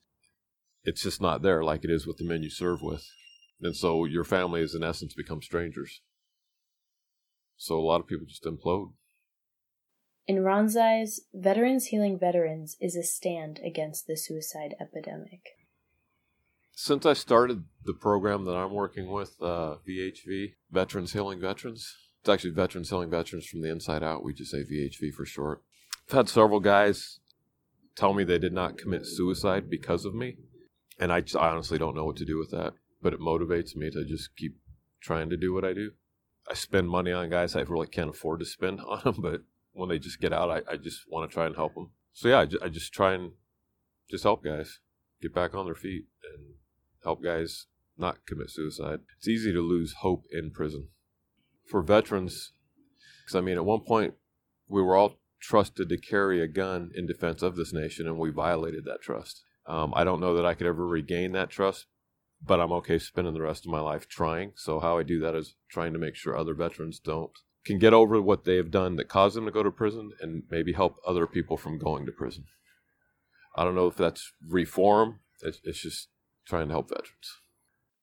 it's 0.83 1.01
just 1.01 1.21
not 1.21 1.41
there 1.41 1.63
like 1.63 1.83
it 1.83 1.89
is 1.89 2.07
with 2.07 2.17
the 2.17 2.25
men 2.25 2.43
you 2.43 2.49
serve 2.49 2.81
with. 2.81 3.05
And 3.61 3.75
so 3.75 4.05
your 4.05 4.23
family 4.23 4.61
is 4.61 4.73
in 4.73 4.83
essence 4.83 5.13
become 5.13 5.41
strangers. 5.41 6.01
So 7.57 7.77
a 7.77 7.81
lot 7.81 7.99
of 7.99 8.07
people 8.07 8.25
just 8.25 8.45
implode. 8.45 8.93
In 10.25 10.43
Ron's 10.43 10.77
eyes, 10.77 11.21
Veterans 11.33 11.87
Healing 11.87 12.17
Veterans 12.17 12.77
is 12.79 12.95
a 12.95 13.03
stand 13.03 13.59
against 13.65 14.07
the 14.07 14.15
suicide 14.15 14.75
epidemic. 14.79 15.41
Since 16.71 17.05
I 17.05 17.13
started 17.13 17.65
the 17.83 17.93
program 17.93 18.45
that 18.45 18.55
I'm 18.55 18.73
working 18.73 19.11
with, 19.11 19.35
uh, 19.41 19.75
VHV, 19.87 20.53
Veterans 20.71 21.11
Healing 21.11 21.41
Veterans, 21.41 21.93
it's 22.21 22.29
actually 22.29 22.51
Veterans 22.51 22.89
Healing 22.89 23.09
Veterans 23.09 23.45
from 23.45 23.61
the 23.61 23.69
inside 23.69 24.03
out. 24.03 24.23
We 24.23 24.33
just 24.33 24.51
say 24.51 24.63
VHV 24.63 25.13
for 25.13 25.25
short. 25.25 25.61
I've 26.09 26.15
had 26.15 26.29
several 26.29 26.59
guys 26.59 27.19
tell 27.95 28.13
me 28.13 28.23
they 28.23 28.39
did 28.39 28.53
not 28.53 28.77
commit 28.77 29.05
suicide 29.05 29.69
because 29.69 30.05
of 30.05 30.13
me 30.13 30.37
and 30.99 31.13
I, 31.13 31.21
just, 31.21 31.37
I 31.37 31.49
honestly 31.49 31.77
don't 31.77 31.95
know 31.95 32.05
what 32.05 32.17
to 32.17 32.25
do 32.25 32.37
with 32.37 32.51
that. 32.51 32.73
But 33.01 33.13
it 33.13 33.21
motivates 33.21 33.75
me 33.75 33.89
to 33.91 34.03
just 34.03 34.35
keep 34.35 34.57
trying 35.01 35.29
to 35.29 35.37
do 35.37 35.53
what 35.53 35.63
I 35.63 35.73
do. 35.73 35.91
I 36.49 36.53
spend 36.53 36.89
money 36.89 37.11
on 37.11 37.29
guys 37.29 37.55
I 37.55 37.61
really 37.61 37.87
can't 37.87 38.09
afford 38.09 38.41
to 38.41 38.45
spend 38.45 38.81
on 38.87 39.01
them, 39.03 39.15
but 39.19 39.41
when 39.71 39.87
they 39.87 39.99
just 39.99 40.19
get 40.19 40.33
out, 40.33 40.49
I, 40.49 40.73
I 40.73 40.75
just 40.75 41.03
want 41.09 41.29
to 41.29 41.33
try 41.33 41.45
and 41.45 41.55
help 41.55 41.75
them. 41.75 41.91
So 42.11 42.27
yeah, 42.27 42.45
I 42.61 42.67
just 42.67 42.91
try 42.91 43.13
and 43.13 43.31
just 44.11 44.23
help 44.23 44.43
guys 44.43 44.79
get 45.21 45.33
back 45.33 45.55
on 45.55 45.65
their 45.65 45.75
feet 45.75 46.05
and 46.33 46.55
help 47.03 47.23
guys 47.23 47.67
not 47.97 48.25
commit 48.25 48.49
suicide. 48.49 48.99
It's 49.17 49.27
easy 49.27 49.53
to 49.53 49.61
lose 49.61 49.95
hope 49.99 50.25
in 50.31 50.51
prison. 50.51 50.89
For 51.69 51.81
veterans, 51.81 52.53
because 53.23 53.35
I 53.35 53.41
mean, 53.41 53.57
at 53.57 53.65
one 53.65 53.81
point, 53.81 54.15
we 54.67 54.81
were 54.81 54.95
all 54.95 55.19
trusted 55.41 55.89
to 55.89 55.97
carry 55.97 56.41
a 56.41 56.47
gun 56.47 56.91
in 56.95 57.05
defense 57.05 57.41
of 57.41 57.55
this 57.55 57.71
nation, 57.71 58.07
and 58.07 58.17
we 58.17 58.31
violated 58.31 58.85
that 58.85 59.01
trust. 59.01 59.43
Um, 59.67 59.93
I 59.95 60.03
don't 60.03 60.19
know 60.19 60.35
that 60.35 60.45
I 60.45 60.55
could 60.55 60.67
ever 60.67 60.85
regain 60.85 61.33
that 61.33 61.49
trust, 61.49 61.85
but 62.43 62.59
I'm 62.59 62.71
okay 62.73 62.97
spending 62.97 63.33
the 63.33 63.41
rest 63.41 63.65
of 63.65 63.71
my 63.71 63.79
life 63.79 64.07
trying. 64.07 64.53
So 64.55 64.79
how 64.79 64.97
I 64.97 65.03
do 65.03 65.19
that 65.19 65.35
is 65.35 65.55
trying 65.69 65.93
to 65.93 65.99
make 65.99 66.15
sure 66.15 66.35
other 66.35 66.55
veterans 66.55 66.99
don't 66.99 67.31
can 67.65 67.77
get 67.77 67.93
over 67.93 68.21
what 68.21 68.45
they 68.45 68.55
have 68.55 68.71
done 68.71 68.95
that 68.95 69.09
caused 69.09 69.35
them 69.35 69.45
to 69.45 69.51
go 69.51 69.63
to 69.63 69.71
prison 69.71 70.11
and 70.21 70.43
maybe 70.49 70.73
help 70.73 70.95
other 71.05 71.27
people 71.27 71.57
from 71.57 71.77
going 71.77 72.05
to 72.05 72.11
prison. 72.11 72.45
I 73.55 73.63
don't 73.63 73.75
know 73.75 73.87
if 73.87 73.95
that's 73.95 74.33
reform. 74.47 75.19
It's, 75.41 75.59
it's 75.63 75.81
just 75.81 76.07
trying 76.47 76.67
to 76.69 76.73
help 76.73 76.89
veterans. 76.89 77.41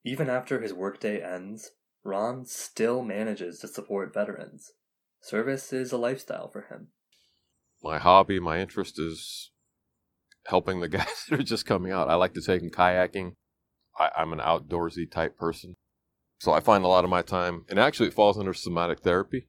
Even 0.05 0.29
after 0.29 0.61
his 0.61 0.73
workday 0.73 1.21
ends, 1.21 1.71
Ron 2.07 2.45
still 2.45 3.03
manages 3.03 3.59
to 3.59 3.67
support 3.67 4.13
veterans. 4.13 4.71
Service 5.21 5.73
is 5.73 5.91
a 5.91 5.97
lifestyle 5.97 6.47
for 6.47 6.61
him. 6.61 6.87
My 7.83 7.99
hobby, 7.99 8.39
my 8.39 8.59
interest 8.59 8.97
is 8.97 9.51
helping 10.45 10.79
the 10.79 10.87
guys 10.99 11.25
that 11.29 11.39
are 11.39 11.43
just 11.43 11.65
coming 11.65 11.91
out. 11.91 12.09
I 12.09 12.15
like 12.15 12.33
to 12.35 12.41
take 12.41 12.61
them 12.61 12.71
kayaking. 12.71 13.33
I, 13.99 14.09
I'm 14.15 14.31
an 14.31 14.39
outdoorsy 14.39 15.11
type 15.11 15.37
person. 15.37 15.75
So 16.39 16.53
I 16.53 16.61
find 16.61 16.85
a 16.85 16.87
lot 16.87 17.03
of 17.03 17.09
my 17.09 17.23
time, 17.23 17.65
and 17.67 17.79
actually 17.79 18.07
it 18.07 18.13
falls 18.13 18.37
under 18.37 18.53
somatic 18.53 19.01
therapy. 19.01 19.47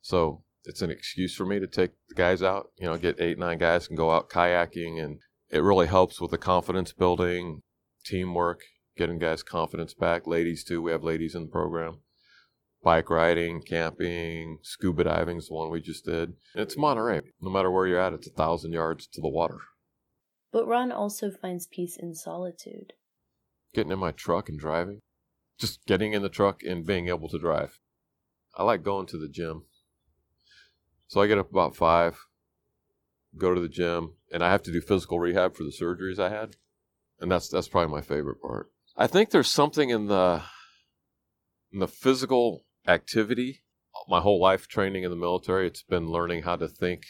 So 0.00 0.42
it's 0.64 0.82
an 0.82 0.90
excuse 0.90 1.34
for 1.34 1.46
me 1.46 1.60
to 1.60 1.66
take 1.66 1.92
the 2.08 2.14
guys 2.14 2.42
out, 2.42 2.70
you 2.78 2.86
know, 2.86 2.96
get 2.96 3.20
eight, 3.20 3.38
nine 3.38 3.58
guys 3.58 3.88
and 3.88 3.96
go 3.96 4.10
out 4.10 4.30
kayaking. 4.30 5.02
And 5.02 5.20
it 5.50 5.62
really 5.62 5.86
helps 5.86 6.20
with 6.20 6.32
the 6.32 6.38
confidence 6.38 6.92
building, 6.92 7.62
teamwork, 8.04 8.62
getting 8.96 9.18
guys' 9.18 9.42
confidence 9.42 9.94
back. 9.94 10.26
Ladies, 10.26 10.64
too. 10.64 10.82
We 10.82 10.90
have 10.92 11.02
ladies 11.04 11.34
in 11.34 11.42
the 11.42 11.48
program. 11.48 11.98
Bike 12.82 13.10
riding, 13.10 13.60
camping, 13.60 14.58
scuba 14.62 15.04
diving 15.04 15.36
is 15.36 15.48
the 15.48 15.54
one 15.54 15.70
we 15.70 15.82
just 15.82 16.04
did. 16.06 16.32
it's 16.54 16.78
Monterey. 16.78 17.20
No 17.40 17.50
matter 17.50 17.70
where 17.70 17.86
you're 17.86 18.00
at, 18.00 18.14
it's 18.14 18.26
a 18.26 18.30
thousand 18.32 18.72
yards 18.72 19.06
to 19.08 19.20
the 19.20 19.28
water. 19.28 19.58
But 20.50 20.66
Ron 20.66 20.90
also 20.90 21.30
finds 21.30 21.66
peace 21.66 21.96
in 21.96 22.14
solitude. 22.14 22.94
Getting 23.74 23.92
in 23.92 23.98
my 23.98 24.12
truck 24.12 24.48
and 24.48 24.58
driving. 24.58 25.00
Just 25.58 25.84
getting 25.84 26.14
in 26.14 26.22
the 26.22 26.30
truck 26.30 26.62
and 26.62 26.86
being 26.86 27.08
able 27.08 27.28
to 27.28 27.38
drive. 27.38 27.78
I 28.56 28.64
like 28.64 28.82
going 28.82 29.06
to 29.08 29.18
the 29.18 29.28
gym. 29.28 29.64
So 31.06 31.20
I 31.20 31.26
get 31.26 31.38
up 31.38 31.50
about 31.50 31.76
five, 31.76 32.18
go 33.36 33.54
to 33.54 33.60
the 33.60 33.68
gym, 33.68 34.14
and 34.32 34.42
I 34.42 34.50
have 34.50 34.62
to 34.64 34.72
do 34.72 34.80
physical 34.80 35.18
rehab 35.20 35.54
for 35.54 35.64
the 35.64 35.70
surgeries 35.70 36.18
I 36.18 36.30
had. 36.30 36.56
And 37.20 37.30
that's 37.30 37.48
that's 37.48 37.68
probably 37.68 37.92
my 37.94 38.00
favorite 38.00 38.40
part. 38.40 38.70
I 39.00 39.06
think 39.06 39.30
there's 39.30 39.50
something 39.50 39.88
in 39.88 40.08
the 40.08 40.42
in 41.72 41.78
the 41.78 41.88
physical 41.88 42.66
activity. 42.86 43.62
My 44.06 44.20
whole 44.20 44.38
life 44.38 44.68
training 44.68 45.04
in 45.04 45.10
the 45.10 45.16
military, 45.16 45.66
it's 45.66 45.82
been 45.82 46.10
learning 46.10 46.42
how 46.42 46.56
to 46.56 46.68
think 46.68 47.06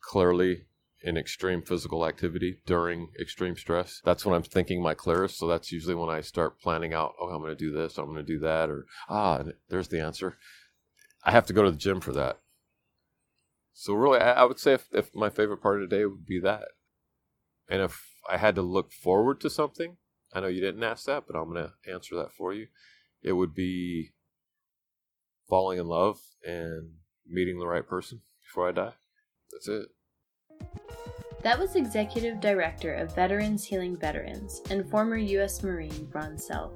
clearly 0.00 0.66
in 1.04 1.16
extreme 1.16 1.62
physical 1.62 2.04
activity 2.04 2.58
during 2.66 3.10
extreme 3.20 3.54
stress. 3.54 4.02
That's 4.04 4.26
when 4.26 4.34
I'm 4.34 4.42
thinking 4.42 4.82
my 4.82 4.94
clearest. 4.94 5.38
So 5.38 5.46
that's 5.46 5.70
usually 5.70 5.94
when 5.94 6.10
I 6.10 6.20
start 6.20 6.60
planning 6.60 6.94
out, 6.94 7.12
oh, 7.20 7.28
I'm 7.28 7.40
going 7.40 7.56
to 7.56 7.64
do 7.64 7.70
this, 7.70 7.96
I'm 7.96 8.06
going 8.06 8.16
to 8.16 8.24
do 8.24 8.40
that, 8.40 8.68
or 8.68 8.86
ah, 9.08 9.44
there's 9.68 9.86
the 9.86 10.00
answer. 10.00 10.36
I 11.22 11.30
have 11.30 11.46
to 11.46 11.52
go 11.52 11.62
to 11.62 11.70
the 11.70 11.76
gym 11.76 12.00
for 12.00 12.12
that. 12.12 12.40
So 13.72 13.94
really, 13.94 14.18
I, 14.18 14.42
would 14.42 14.58
say 14.58 14.72
if, 14.72 14.88
if 14.92 15.14
my 15.14 15.30
favorite 15.30 15.62
part 15.62 15.80
of 15.80 15.88
the 15.88 15.96
day 15.96 16.04
would 16.04 16.26
be 16.26 16.40
that. 16.40 16.64
And 17.68 17.82
if 17.82 18.04
I 18.28 18.36
had 18.36 18.56
to 18.56 18.62
look 18.62 18.92
forward 18.92 19.40
to 19.42 19.48
something, 19.48 19.96
I 20.32 20.40
know 20.40 20.48
you 20.48 20.60
didn't 20.60 20.82
ask 20.82 21.06
that, 21.06 21.24
but 21.26 21.36
I'm 21.36 21.52
going 21.52 21.66
to 21.66 21.92
answer 21.92 22.16
that 22.16 22.32
for 22.32 22.52
you. 22.52 22.68
It 23.22 23.32
would 23.32 23.54
be 23.54 24.10
falling 25.48 25.78
in 25.78 25.86
love 25.86 26.20
and 26.44 26.92
meeting 27.26 27.58
the 27.58 27.66
right 27.66 27.86
person 27.86 28.20
before 28.42 28.68
I 28.68 28.72
die. 28.72 28.94
That's 29.52 29.68
it. 29.68 29.88
That 31.42 31.58
was 31.58 31.74
Executive 31.74 32.40
Director 32.40 32.94
of 32.94 33.14
Veterans 33.14 33.64
Healing 33.64 33.96
Veterans 33.96 34.60
and 34.70 34.88
former 34.90 35.16
U.S. 35.16 35.62
Marine 35.62 36.08
Ron 36.12 36.36
Self. 36.38 36.72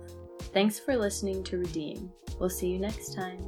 Thanks 0.53 0.79
for 0.79 0.97
listening 0.97 1.45
to 1.45 1.59
Redeem. 1.59 2.11
We'll 2.41 2.51
see 2.51 2.69
you 2.69 2.79
next 2.79 3.15
time. 3.15 3.39